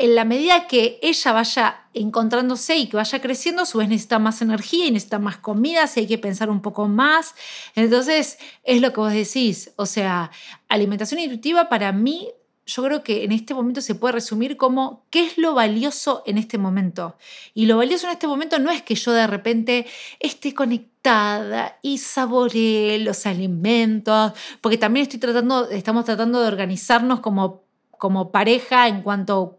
[0.00, 4.18] en la medida que ella vaya encontrándose y que vaya creciendo, a su vez necesita
[4.18, 7.34] más energía y necesita más comida, si hay que pensar un poco más.
[7.74, 9.72] Entonces, es lo que vos decís.
[9.76, 10.30] O sea,
[10.68, 12.28] alimentación intuitiva para mí,
[12.70, 16.38] yo creo que en este momento se puede resumir como qué es lo valioso en
[16.38, 17.16] este momento.
[17.52, 19.86] Y lo valioso en este momento no es que yo de repente
[20.20, 27.64] esté conectada y saboree los alimentos, porque también estoy tratando, estamos tratando de organizarnos como,
[27.98, 29.56] como pareja en cuanto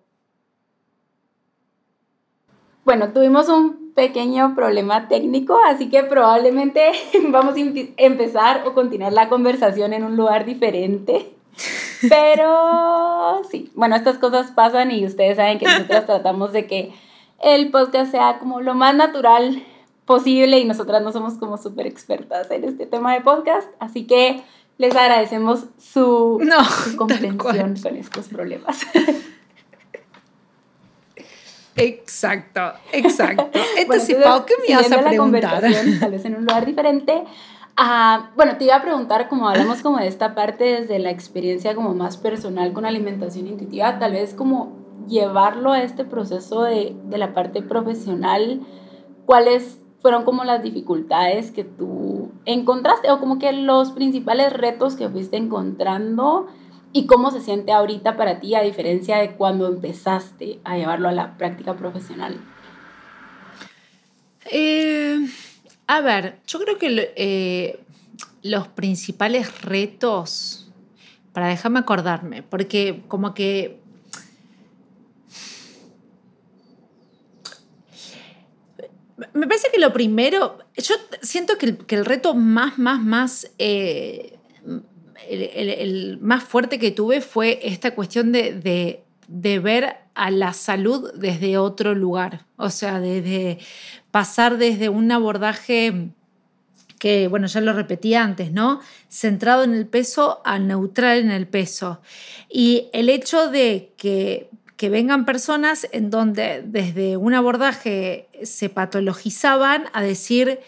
[2.84, 6.92] bueno, tuvimos un pequeño problema técnico, así que probablemente
[7.30, 7.60] vamos a
[7.98, 11.36] empezar o continuar la conversación en un lugar diferente.
[12.10, 16.94] Pero sí, bueno, estas cosas pasan y ustedes saben que nosotros tratamos de que
[17.42, 19.64] el podcast sea como lo más natural
[20.06, 24.42] posible y nosotras no somos como súper expertas en este tema de podcast, así que
[24.78, 26.40] les agradecemos su,
[26.84, 28.82] su comprensión con estos problemas.
[31.76, 33.60] Exacto, exacto.
[33.78, 35.62] Entonces, Pau, ¿qué me ibas a preguntar?
[36.00, 37.24] Tal vez en un lugar diferente.
[38.36, 41.94] Bueno, te iba a preguntar, como hablamos como de esta parte desde la experiencia como
[41.94, 44.78] más personal con alimentación intuitiva, tal vez como
[45.08, 48.62] llevarlo a este proceso de, de la parte profesional,
[49.26, 55.10] ¿cuáles fueron como las dificultades que tú encontraste o como que los principales retos que
[55.10, 56.48] fuiste encontrando
[56.94, 61.14] ¿Y cómo se siente ahorita para ti a diferencia de cuando empezaste a llevarlo a
[61.14, 62.42] la práctica profesional?
[64.52, 65.26] Eh,
[65.92, 67.84] a ver, yo creo que eh,
[68.44, 70.72] los principales retos,
[71.34, 73.78] para dejarme acordarme, porque como que...
[79.34, 83.52] Me parece que lo primero, yo siento que el, reto más, más, más...
[83.58, 84.38] Eh,
[85.28, 91.96] el, más fuerte que tuve fue esta cuestión de, ver a la salud desde otro
[91.96, 93.60] lugar, o sea, desde
[94.12, 96.10] pasar desde un abordaje
[97.00, 98.80] que, bueno, ya lo repetí antes, ¿no?
[99.10, 102.00] Centrado en el peso a neutral en el peso.
[102.48, 109.86] Y el hecho de que, que vengan personas en donde desde un abordaje se patologizaban
[109.94, 110.60] a decir,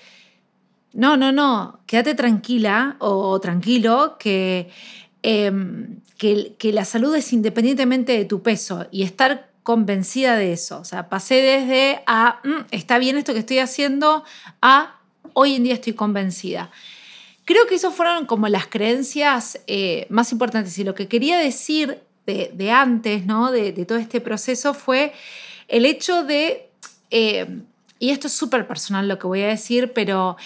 [0.93, 4.17] no, no, no, quédate tranquila o, tranquilo
[5.23, 10.79] em, que, la salud es independientemente de tu peso y estar convencida de eso.
[10.79, 14.23] O sea, pasé desde a, mm, está bien esto que estoy haciendo,
[14.61, 14.99] a
[15.33, 16.69] hoy en día estoy convencida.
[17.45, 21.99] Creo que esas fueron como las creencias eh, más importantes y lo que quería decir
[22.25, 23.51] de, antes, ¿no?
[23.51, 25.13] De, todo este proceso fue
[25.67, 26.69] el hecho de...
[27.11, 27.61] Eh,
[27.99, 30.37] y esto es súper personal lo que voy a decir, pero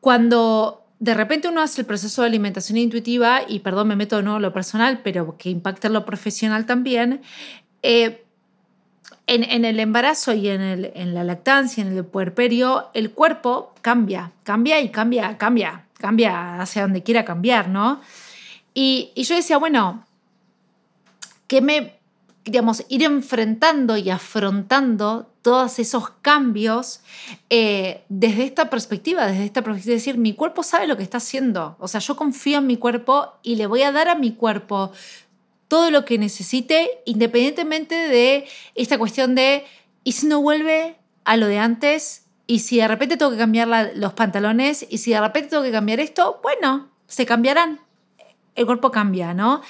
[0.00, 4.38] cuando de repente uno hace el proceso de alimentación intuitiva, y perdón, me meto no
[4.38, 7.20] lo personal, pero que impacta en lo profesional también,
[7.82, 8.24] eh,
[9.26, 14.32] en, el embarazo y en, el, en, la lactancia, en el puerperio, el cuerpo cambia,
[14.44, 18.00] cambia y cambia, cambia, cambia hacia donde quiera cambiar, ¿no?
[18.72, 20.06] Y, y yo decía, bueno,
[21.46, 21.98] ¿qué me,
[22.46, 27.00] digamos, ir enfrentando y afrontando todos esos cambios
[27.50, 31.18] eh, desde esta perspectiva, desde esta perspectiva, es decir, mi cuerpo sabe lo que está
[31.18, 34.32] haciendo, o sea, yo confío en mi cuerpo y le voy a dar a mi
[34.32, 34.90] cuerpo
[35.68, 39.66] todo lo que necesite, independientemente de esta cuestión de,
[40.02, 42.24] ¿y si no vuelve a lo de antes?
[42.46, 44.86] ¿Y si de repente tengo que cambiar los pantalones?
[44.88, 46.40] ¿Y si de repente tengo que cambiar esto?
[46.42, 47.80] Bueno, se cambiarán.
[48.54, 49.60] El cuerpo cambia, ¿no?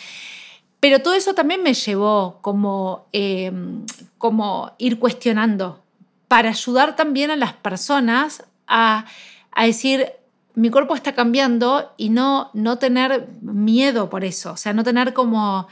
[0.85, 3.87] Pero todo eso también me llevó como, em,
[4.19, 5.83] como ir cuestionando
[6.29, 9.07] para ayudar también a las personas a,
[9.51, 10.13] a decir,
[10.55, 15.15] mi cuerpo está cambiando y no, no tener miedo por eso, o sea, no tener
[15.15, 15.69] como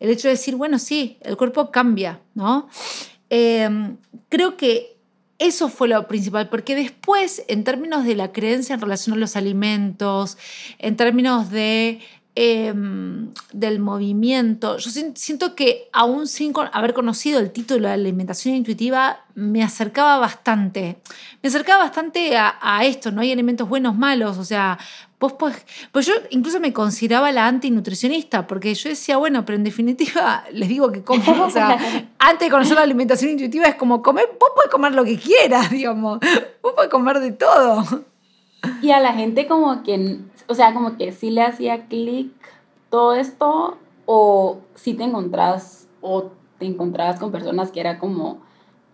[0.00, 2.66] el hecho de decir, bueno, sí, el cuerpo cambia, ¿no?
[3.28, 3.98] Em,
[4.30, 4.96] creo que
[5.38, 9.36] eso fue lo principal, porque después, en términos de la creencia en relación a los
[9.36, 10.38] alimentos,
[10.78, 12.00] en términos de
[12.36, 14.78] Em, del movimiento.
[14.78, 20.96] Yo siento que aún sin haber conocido el título de alimentación intuitiva, me acercaba bastante.
[21.42, 24.38] Me acercaba bastante a, esto, no hay alimentos buenos, malos.
[24.38, 24.80] O sea,
[25.20, 29.62] vos pues, pues yo incluso me consideraba la antinutricionista, porque yo decía, bueno, pero en
[29.62, 31.78] definitiva les digo que como, o sea,
[32.18, 35.70] antes de conocer la alimentación intuitiva es como comer, vos podés comer lo que quieras,
[35.70, 36.18] digamos,
[36.60, 37.84] vos podés comer de todo.
[38.82, 40.18] Y a la gente como que
[40.48, 42.32] o sea, como que sí le hacía clic
[42.90, 48.38] todo esto o sí te encontrás o te encontrabas con personas que era como,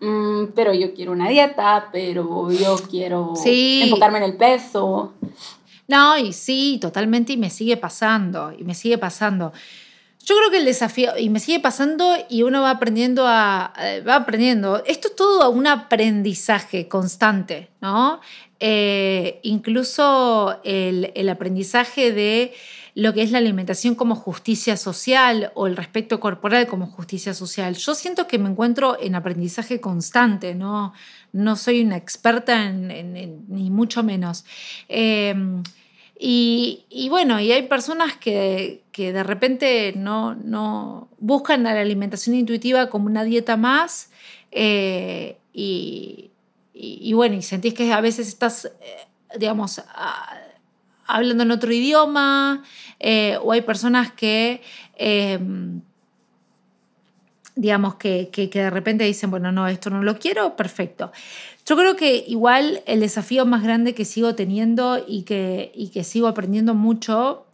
[0.00, 5.12] mm, pero yo quiero una dieta, pero yo quiero enfocarme en el peso.
[5.88, 9.52] No, y sí, totalmente, y me sigue pasando, y me sigue pasando.
[10.24, 14.02] Yo creo que el desafío, y me sigue pasando, y uno va aprendiendo a, eh,
[14.02, 14.82] va aprendiendo.
[14.84, 18.20] Esto es todo un aprendizaje constante, ¿no?
[18.62, 22.52] Eh, incluso el, aprendizaje de
[22.94, 27.74] lo que es la alimentación como justicia social o el respeto corporal como justicia social.
[27.76, 30.92] Yo siento que me encuentro en aprendizaje constante, no,
[31.32, 34.44] no soy una experta en, ni mucho menos.
[34.88, 35.62] Em,
[36.22, 43.06] y, bueno, y hay personas que, de repente no, no, buscan la alimentación intuitiva como
[43.06, 44.10] una dieta más
[44.50, 46.30] eh, y,
[46.74, 49.08] y, bueno, y sentís que a veces estás, eh,
[49.38, 49.82] digamos,
[51.06, 52.64] hablando en otro idioma,
[52.98, 54.62] eh, o hay personas que,
[54.96, 55.80] em,
[57.56, 61.12] digamos, que, que, de repente dicen, bueno, no, esto no lo quiero, perfecto.
[61.70, 66.02] Yo creo que igual el desafío más grande que sigo teniendo y que, y que
[66.02, 67.46] sigo aprendiendo mucho,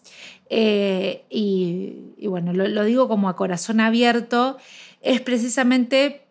[0.48, 4.56] eh, y, bueno, lo, lo digo como a corazón abierto,
[5.02, 6.22] es precisamente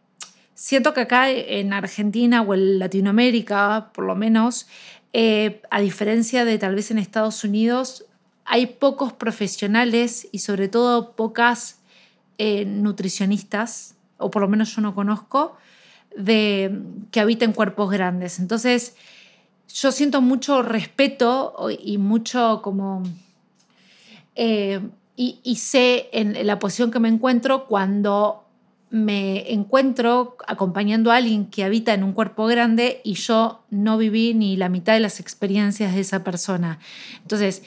[0.56, 4.68] Siento que acá en Argentina o en Latinoamérica, por lo menos,
[5.14, 8.06] eh, a diferencia de tal vez en Estados Unidos,
[8.46, 11.82] hay pocos profesionales y sobre todo pocas
[12.40, 15.56] eh, nutricionistas, o por lo menos yo no conozco,
[16.18, 18.40] de, que habiten cuerpos grandes.
[18.40, 18.96] Entonces,
[19.74, 23.04] yo siento mucho respeto y mucho como...
[24.36, 24.82] Eh,
[25.18, 28.46] y, y, sé en la posición que me encuentro cuando
[28.90, 34.34] me encuentro acompañando a alguien que habita en un cuerpo grande y yo no viví
[34.34, 36.80] ni la mitad de las experiencias de esa persona.
[37.22, 37.64] Entonces,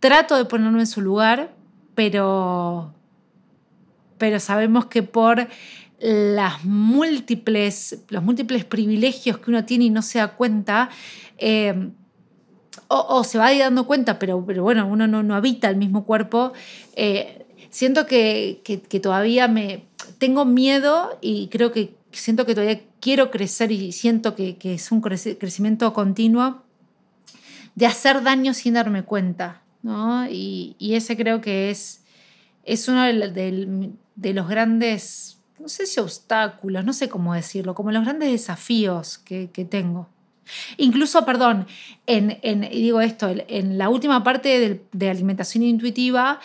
[0.00, 1.52] trato de ponerme en su lugar,
[1.94, 2.94] pero,
[4.18, 5.48] pero sabemos que por
[6.00, 10.90] las múltiples, los múltiples privilegios que uno tiene y no se da cuenta,
[11.38, 11.90] eh,
[12.86, 16.52] o, se va dando cuenta, pero, pero bueno, uno no, no habita el mismo cuerpo,
[16.96, 19.84] eh, siento que, que, todavía me
[20.18, 24.90] tengo miedo y creo que siento que todavía quiero crecer y siento que, que es
[24.90, 26.62] un crecimiento continuo
[27.74, 29.62] de hacer daño sin darme cuenta.
[29.82, 30.28] ¿no?
[30.28, 32.04] Y, y, ese creo que es,
[32.64, 37.90] es uno de, de, los grandes, no sé si obstáculos, no sé cómo decirlo, como
[37.90, 40.08] los grandes desafíos que, que tengo.
[40.76, 41.66] Incluso, perdón,
[42.06, 46.40] en, en, digo esto, en la última parte de, de alimentación intuitiva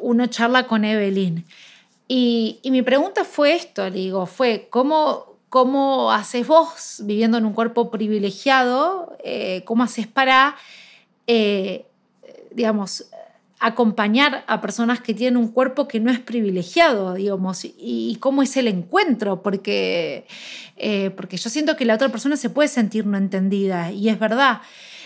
[0.00, 1.44] uno charla con Evelyn.
[2.08, 7.90] Y, mi pregunta fue esto, digo, fue, ¿cómo, cómo haces vos viviendo en un cuerpo
[7.90, 9.16] privilegiado?
[9.22, 10.56] Eh, ¿Cómo haces para,
[11.28, 11.86] eh,
[12.50, 13.06] digamos,
[13.60, 18.56] acompañar a personas que tienen un cuerpo que no es privilegiado, digamos, y, cómo es
[18.56, 20.26] el encuentro, porque,
[20.76, 24.18] eh, porque yo siento que la otra persona se puede sentir no entendida, y es
[24.18, 24.62] verdad.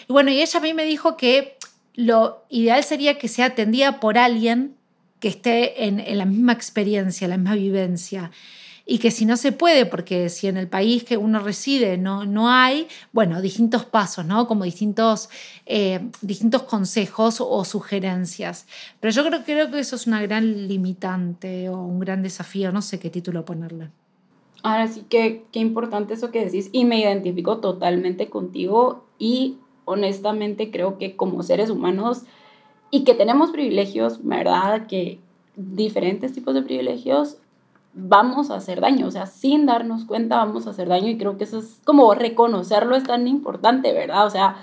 [0.09, 1.57] Y bueno, y ella a mí me dijo que
[1.95, 4.77] lo ideal sería que sea atendida por alguien
[5.19, 8.31] que esté en, en la misma experiencia, la misma vivencia
[8.87, 12.26] y que si no se puede, porque si en el país que uno reside no,
[12.26, 14.47] no hay, bueno, distintos pasos, ¿no?
[14.47, 15.30] Como distintos,
[15.64, 18.66] eh, distintos consejos o sugerencias.
[19.01, 22.82] Pero yo creo, creo que eso es una gran limitante o un gran desafío, no
[22.82, 23.89] sé qué título ponerle.
[24.62, 30.70] Ahora sí que qué importante eso que decís y me identifico totalmente contigo y honestamente
[30.70, 32.22] creo que como seres humanos
[32.91, 34.87] y que tenemos privilegios, ¿verdad?
[34.87, 35.18] Que
[35.57, 37.39] diferentes tipos de privilegios,
[37.95, 41.38] vamos a hacer daño, o sea, sin darnos cuenta vamos a hacer daño y creo
[41.38, 44.26] que eso es como reconocerlo es tan importante, ¿verdad?
[44.26, 44.57] O sea,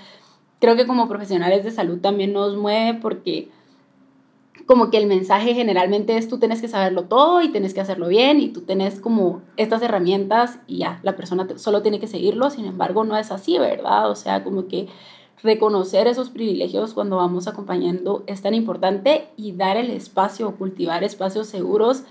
[0.60, 3.50] creo que como profesionales de salud también nos mueve porque
[4.66, 8.08] como que el mensaje generalmente es tú tienes que saberlo todo y tienes que hacerlo
[8.08, 12.50] bien y tú tienes como estas herramientas y ya, la persona solo tiene que seguirlo,
[12.50, 14.10] sin embargo no es así, ¿verdad?
[14.10, 14.88] O sea, como que
[15.42, 21.48] reconocer esos privilegios cuando vamos acompañando es tan importante y dar el espacio cultivar espacios
[21.48, 22.04] seguros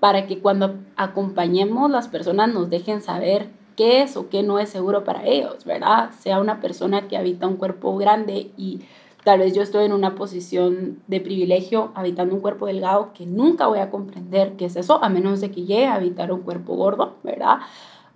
[0.00, 4.68] para que cuando acompañemos las personas nos dejen saber qué es o qué no es
[4.68, 6.10] seguro para ellos, ¿verdad?
[6.18, 8.80] Sea una persona que habita un cuerpo grande y
[9.24, 13.66] tal vez yo estoy en una posición de privilegio habitando un cuerpo delgado que nunca
[13.66, 16.74] voy a comprender qué es eso, a menos de que llegue a habitar un cuerpo
[16.74, 17.58] gordo, ¿verdad?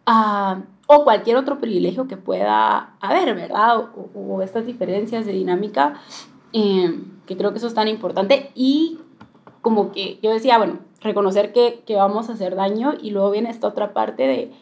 [0.05, 3.91] Ah, o cualquier otro privilegio que pueda haber, ¿verdad?
[4.15, 5.95] O, estas diferencias de dinámica,
[6.53, 8.99] eh, que creo que eso es tan importante y
[9.63, 13.69] como que yo decía, bueno, reconocer que, vamos a hacer daño y luego viene esta
[13.69, 14.53] otra parte de,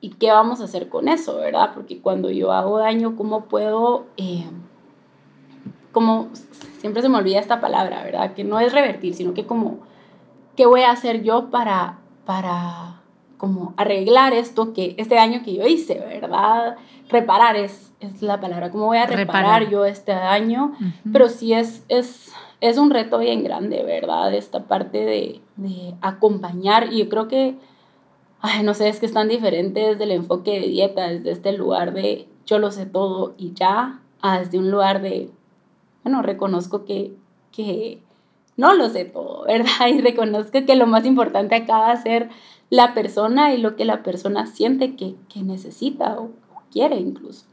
[0.00, 1.72] ¿y qué vamos a hacer con eso, verdad?
[1.74, 4.44] Porque cuando yo hago daño, ¿cómo puedo, eh,
[5.92, 6.28] como,
[6.78, 8.34] siempre se me olvida esta palabra, ¿verdad?
[8.34, 9.78] Que no es revertir, sino que como,
[10.56, 13.00] ¿qué voy a hacer yo para, para,
[13.38, 16.76] como arreglar esto que, este daño que yo hice, ¿verdad?
[17.08, 20.74] Reparar es, es la palabra, ¿cómo voy a reparar, yo este daño?
[21.10, 24.34] Pero sí es, es es un reto bien grande, ¿verdad?
[24.34, 25.40] Esta parte de,
[26.00, 26.92] acompañar.
[26.92, 27.56] Y yo creo que,
[28.40, 31.52] ay, no sé, es que es tan diferente desde el enfoque de dieta, desde este
[31.52, 35.30] lugar de yo lo sé todo y ya, a desde un lugar de,
[36.02, 37.14] bueno, reconozco que,
[37.52, 38.02] que
[38.56, 39.88] no lo sé todo, ¿verdad?
[39.88, 42.28] Y reconozco que lo más importante acá va a ser
[42.68, 46.30] la persona y lo que la persona siente que, necesita o
[46.70, 47.46] quiere incluso.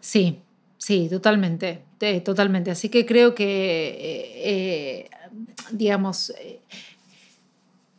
[0.00, 0.42] Sí,
[0.78, 1.88] sí, totalmente
[2.24, 2.70] totalmente.
[2.70, 5.10] Así que creo que, eh, eh,
[5.72, 6.60] digamos, eh,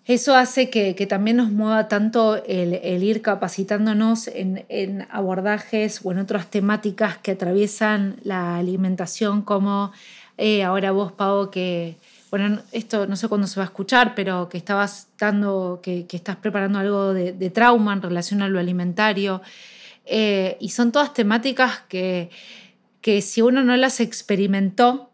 [0.05, 6.49] eso hace que, también nos mueva tanto el, ir capacitándonos en, abordajes o en otras
[6.49, 9.91] temáticas que atraviesan la alimentación, como
[10.65, 11.97] ahora vos, Pau, que,
[12.32, 16.38] bueno, esto no sé cuándo se va a escuchar, pero que estabas dando, que, estás
[16.38, 19.43] preparando algo de, de, trauma en relación a lo alimentario.
[20.59, 22.32] y son todas temáticas que
[23.02, 25.10] que si uno no las experimentó,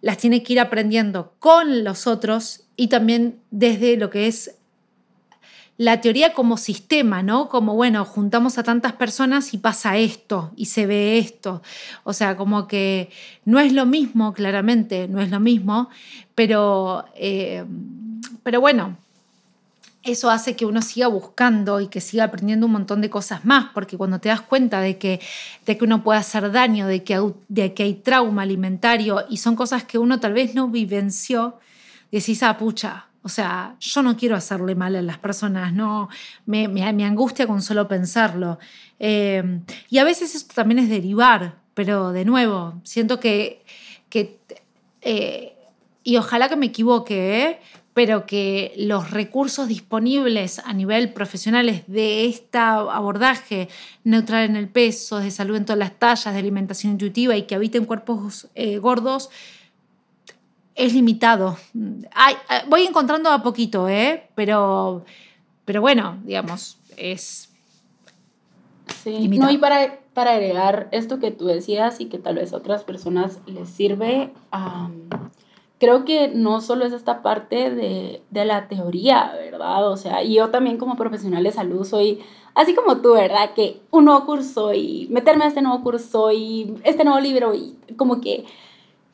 [0.00, 4.56] las tiene que ir aprendiendo con los otros y también desde lo que es
[5.76, 7.48] la teoría como sistema, ¿no?
[7.48, 11.62] Como, bueno, juntamos a tantas personas y pasa esto y se ve esto.
[12.04, 13.10] O sea, como que
[13.44, 15.88] no es lo mismo, claramente, no es lo mismo,
[16.34, 17.64] pero, eh,
[18.44, 18.96] pero bueno,
[20.04, 23.70] eso hace que uno siga buscando y que siga aprendiendo un montón de cosas más,
[23.72, 25.20] porque cuando te das cuenta de que,
[25.64, 29.56] de que uno puede hacer daño, de que, de que hay trauma alimentario y son
[29.56, 31.58] cosas que uno tal vez no vivenció,
[32.12, 36.10] decís, ah, pucha, o sea, yo no quiero hacerle mal a las personas, no,
[36.44, 38.58] me, me, angustia con solo pensarlo.
[38.98, 43.64] Eh, y a veces esto también es derivar, pero de nuevo, siento que,
[44.10, 44.38] que
[45.00, 45.54] eh,
[46.02, 47.60] y ojalá que me equivoque, ¿eh?
[47.94, 53.68] Pero que los recursos disponibles a nivel profesionales de este abordaje
[54.02, 57.54] neutral en el peso, de salud en todas las tallas, de alimentación intuitiva y que
[57.54, 59.30] habiten cuerpos eh, gordos,
[60.74, 61.56] es limitado.
[61.76, 64.28] Eh, voy encontrando a poquito, ¿eh?
[64.34, 65.04] pero,
[65.64, 67.48] pero bueno, digamos, es...
[69.02, 72.56] Sí, no, y para, para agregar esto que tú decías y que tal vez a
[72.56, 74.30] otras personas les sirve,
[75.84, 79.90] creo que no solo es esta parte de, la teoría, ¿verdad?
[79.90, 82.20] O sea, yo también como profesional de salud soy,
[82.54, 83.52] así como tú, ¿verdad?
[83.54, 87.76] Que un nuevo curso y meterme a este nuevo curso y este nuevo libro y
[87.96, 88.46] como que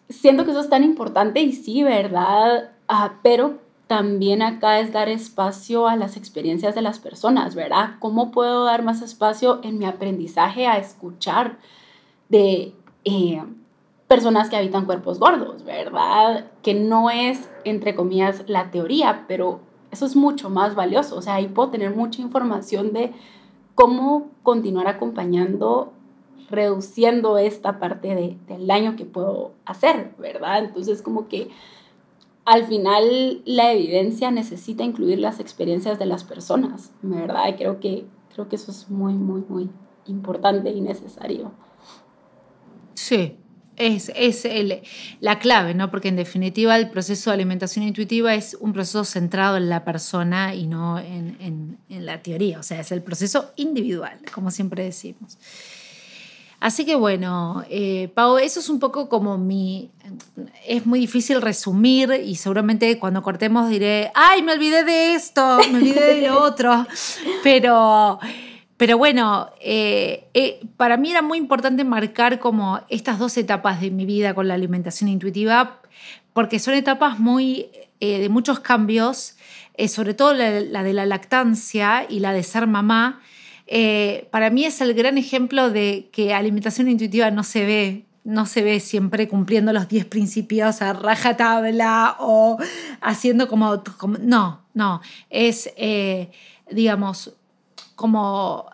[0.08, 2.70] siento que eso es tan importante y sí, ¿verdad?
[2.86, 3.58] Ah, pero
[3.88, 7.96] también acá es dar espacio a las experiencias de las personas, ¿verdad?
[7.98, 11.58] ¿Cómo puedo dar más espacio en mi aprendizaje a escuchar
[12.28, 12.74] de...
[13.04, 13.42] Eh,
[14.10, 16.46] personas que habitan cuerpos gordos, ¿verdad?
[16.62, 19.60] Que no es, entre comillas, la teoría, pero
[19.92, 21.16] eso es mucho más valioso.
[21.16, 23.12] O sea, ahí puedo tener mucha información de
[23.76, 25.92] cómo continuar acompañando,
[26.50, 30.64] reduciendo esta parte de, del daño que puedo hacer, ¿verdad?
[30.64, 31.48] Entonces, como que
[32.44, 37.46] al final la evidencia necesita incluir las experiencias de las personas, ¿verdad?
[37.46, 39.70] Y creo que, creo que eso es muy, muy, muy
[40.08, 41.52] importante y necesario.
[42.94, 43.38] Sí,
[43.76, 44.82] es, es el,
[45.20, 45.90] la clave, ¿no?
[45.90, 50.54] Porque en definitiva el proceso de alimentación intuitiva es un proceso centrado en la persona
[50.54, 54.84] y no en, en, en la teoría, o sea, es el proceso individual, como siempre
[54.84, 55.38] decimos.
[56.60, 59.90] Así que bueno, eh, Pau, eso es un poco como mi...
[60.66, 65.78] Es muy difícil resumir y seguramente cuando cortemos diré, ay, me olvidé de esto, me
[65.78, 66.86] olvidé de lo otro,
[67.42, 68.20] pero...
[68.80, 73.90] Pero bueno, eh, eh, para mí era muy importante marcar como estas dos etapas de
[73.90, 75.82] mi vida con la alimentación intuitiva,
[76.32, 77.68] porque son etapas muy
[78.00, 79.36] de muchos cambios,
[79.88, 83.20] sobre todo la, de la lactancia y la de ser mamá,
[83.72, 88.44] eh, para mí es el gran ejemplo de que alimentación intuitiva no se ve no
[88.44, 92.58] se ve siempre cumpliendo los 10 principios a rajatabla o
[93.00, 93.82] haciendo como,
[94.20, 95.00] no, no,
[95.30, 96.30] es, eh,
[96.70, 97.32] digamos,
[97.96, 98.69] como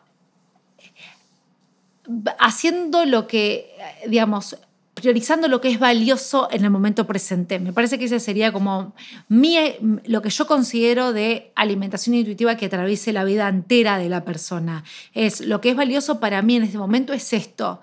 [2.39, 3.75] haciendo lo que,
[4.07, 4.57] digamos,
[4.97, 7.59] priorizando lo que es valioso en el momento presente.
[7.59, 8.95] Me parece que ese sería como
[9.29, 9.59] mi,
[10.07, 14.85] lo que yo considero de alimentación intuitiva que atraviese la vida entera de la persona.
[15.13, 17.83] Es lo que es valioso para mí en este momento es esto.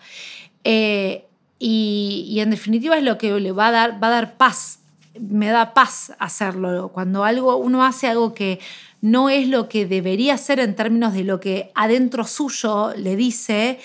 [0.63, 1.25] Eh,
[1.59, 4.79] y, en definitiva es lo que le va a dar, va a dar paz.
[5.19, 6.89] Me da paz hacerlo.
[6.91, 8.59] Cuando algo, uno hace algo que
[9.01, 13.79] no es lo que debería ser en términos de lo que adentro suyo le dice,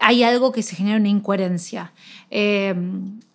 [0.00, 1.92] hay algo que se genera una incoherencia.
[2.30, 2.74] Eh,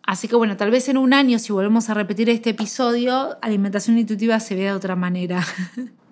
[0.03, 3.97] así que bueno, tal vez en un año, si volvemos a repetir este episodio, alimentación
[3.97, 5.43] intuitiva se ve de otra manera.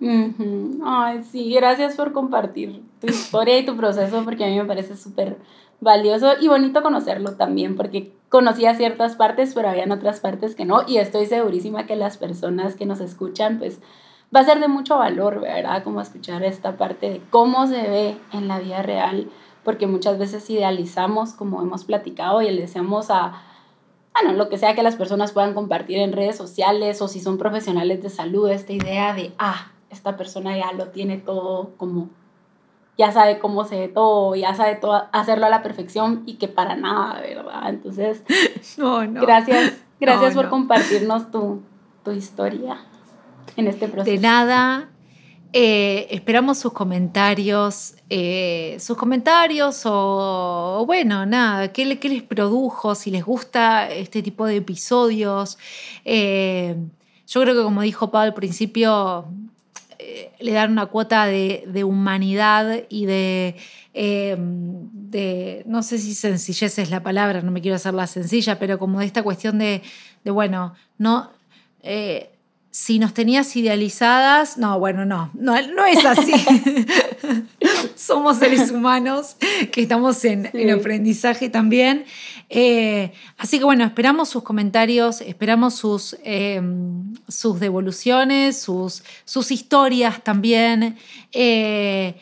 [0.84, 4.96] Ay, sí, gracias por compartir tu historia y tu proceso, porque a mí me parece
[4.96, 5.38] súper
[5.80, 10.82] valioso y bonito conocerlo también, porque conocía ciertas partes, pero habían otras partes que no,
[10.86, 13.80] y estoy segurísima que las personas que nos escuchan, pues
[14.34, 15.82] va a ser de mucho valor, ¿verdad?
[15.84, 19.30] Como escuchar esta parte de cómo se ve en la vida real
[19.64, 23.42] porque muchas veces idealizamos, como hemos platicado, y le deseamos a,
[24.12, 27.38] bueno, lo que sea que las personas puedan compartir en redes sociales o si son
[27.38, 32.10] profesionales de salud, esta idea de, ah, esta persona ya lo tiene todo como,
[32.98, 36.48] ya sabe cómo se ve todo, ya sabe todo, hacerlo a la perfección y que
[36.48, 37.68] para nada, ¿verdad?
[37.68, 38.22] Entonces,
[38.76, 39.22] no, no.
[39.22, 41.62] gracias, gracias por compartirnos tu,
[42.04, 42.78] tu historia
[43.56, 44.14] en este proceso.
[44.14, 44.90] De nada,
[45.56, 52.96] eh, esperamos sus comentarios, eh, sus comentarios o, bueno, nada, ¿qué, les produjo?
[52.96, 55.56] Si les gusta este tipo de episodios.
[56.04, 56.74] Eh,
[57.28, 59.28] yo creo que como dijo Pablo al principio,
[60.40, 63.54] le dan una cuota de, humanidad y de,
[63.92, 68.98] de, no sé si sencillez es la palabra, no me quiero hacerla sencilla, pero como
[68.98, 69.82] de esta cuestión de,
[70.24, 71.30] de bueno, no
[72.74, 76.32] si nos tenías idealizadas, no, bueno, no, no, no es así.
[77.94, 79.36] Somos seres humanos
[79.70, 82.04] que estamos en, aprendizaje también.
[82.50, 90.24] Eh, así que bueno, esperamos sus comentarios, esperamos sus, em, sus devoluciones, sus, sus historias
[90.24, 90.98] también.
[91.30, 92.16] Eh,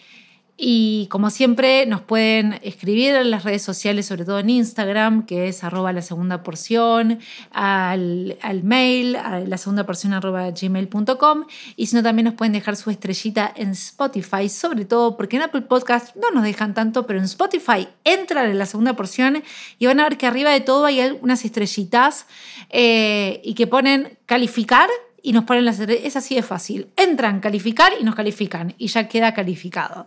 [0.65, 5.49] y como siempre, nos pueden escribir en las redes sociales, sobre todo en Instagram, que
[5.49, 7.19] es arroba la segunda porción,
[7.51, 11.47] al, al mail, la segunda porción arroba gmail.com.
[11.75, 15.43] Y si no, también nos pueden dejar su estrellita en Spotify, sobre todo porque en
[15.43, 19.43] Apple Podcast no nos dejan tanto, pero en Spotify entran en la segunda porción
[19.81, 22.27] y van a ver que arriba de todo hay algunas estrellitas
[22.71, 24.89] eh, y que ponen calificar
[25.23, 26.89] y nos ponen las es así de fácil.
[26.97, 30.07] Entran, calificar y nos califican y ya queda calificado.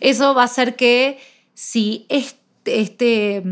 [0.00, 1.18] Eso va a hacer que
[1.54, 3.42] si este, este,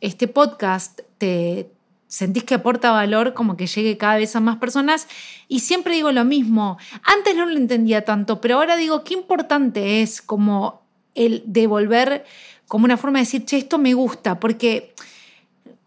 [0.00, 1.70] este podcast te
[2.06, 5.08] sentís que aporta valor, como que llegue cada vez a más personas.
[5.48, 10.02] Y siempre digo lo mismo, antes no lo entendía tanto, pero ahora digo qué importante
[10.02, 10.82] es como
[11.14, 12.24] el devolver
[12.66, 14.94] como una forma de decir, che, esto me gusta, porque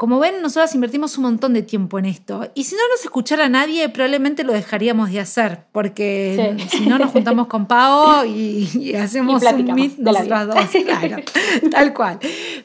[0.02, 2.50] como ven, nosotras invertimos un montón de tiempo en esto.
[2.56, 7.12] Y si no nos escuchara nadie, probablemente lo dejaríamos de hacer, porque si no nos
[7.12, 10.84] juntamos con Pau y, hacemos un meet nosotras dos.
[10.84, 11.24] Claro,
[11.70, 12.18] tal cual.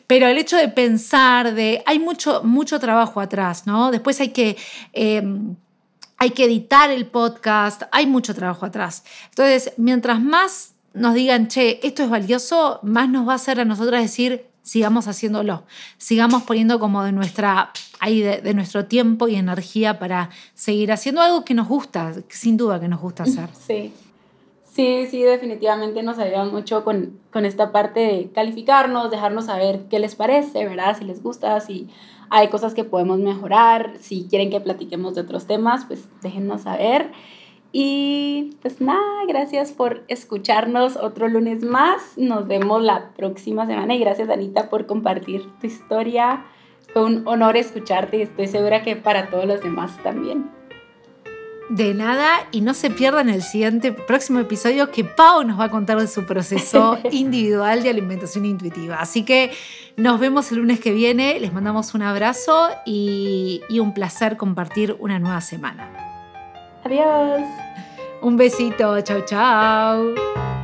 [0.06, 3.90] Pero el hecho de pensar, de hay mucho, mucho trabajo atrás, ¿no?
[3.90, 4.56] Después hay que.
[4.94, 5.56] Em,
[6.16, 9.04] hay que editar el podcast, hay mucho trabajo atrás.
[9.28, 13.66] Entonces, mientras más nos digan, che, esto es valioso, más nos va a hacer a
[13.66, 15.62] nosotras decir, sigamos haciéndolo,
[15.96, 21.44] sigamos poniendo como de nuestra ahí de, nuestro tiempo y energía para seguir haciendo algo
[21.44, 23.48] que nos gusta, sin duda que nos gusta hacer.
[23.66, 23.92] Sí.
[24.64, 29.98] Sí, sí, definitivamente nos ayuda mucho con, con esta parte de calificarnos, dejarnos saber qué
[29.98, 30.98] les parece, ¿verdad?
[30.98, 31.88] Si les gusta, si
[32.28, 37.10] hay cosas que podemos mejorar, si quieren que platiquemos de otros temas, pues déjennos saber.
[37.72, 42.16] Y pues nada, gracias por escucharnos otro lunes más.
[42.16, 46.44] Nos vemos la próxima semana y gracias Anita por compartir tu historia.
[46.92, 50.50] Fue un honor escucharte y estoy segura que para todos los demás también.
[51.68, 55.70] De nada y no se pierdan el siguiente próximo episodio que Pau nos va a
[55.70, 58.96] contar de su proceso individual de alimentación intuitiva.
[59.00, 59.50] Así que
[59.96, 64.96] nos vemos el lunes que viene, les mandamos un abrazo y, y un placer compartir
[65.00, 66.05] una nueva semana.
[66.86, 67.42] Adiós.
[68.22, 70.55] Un besito, chao, chao.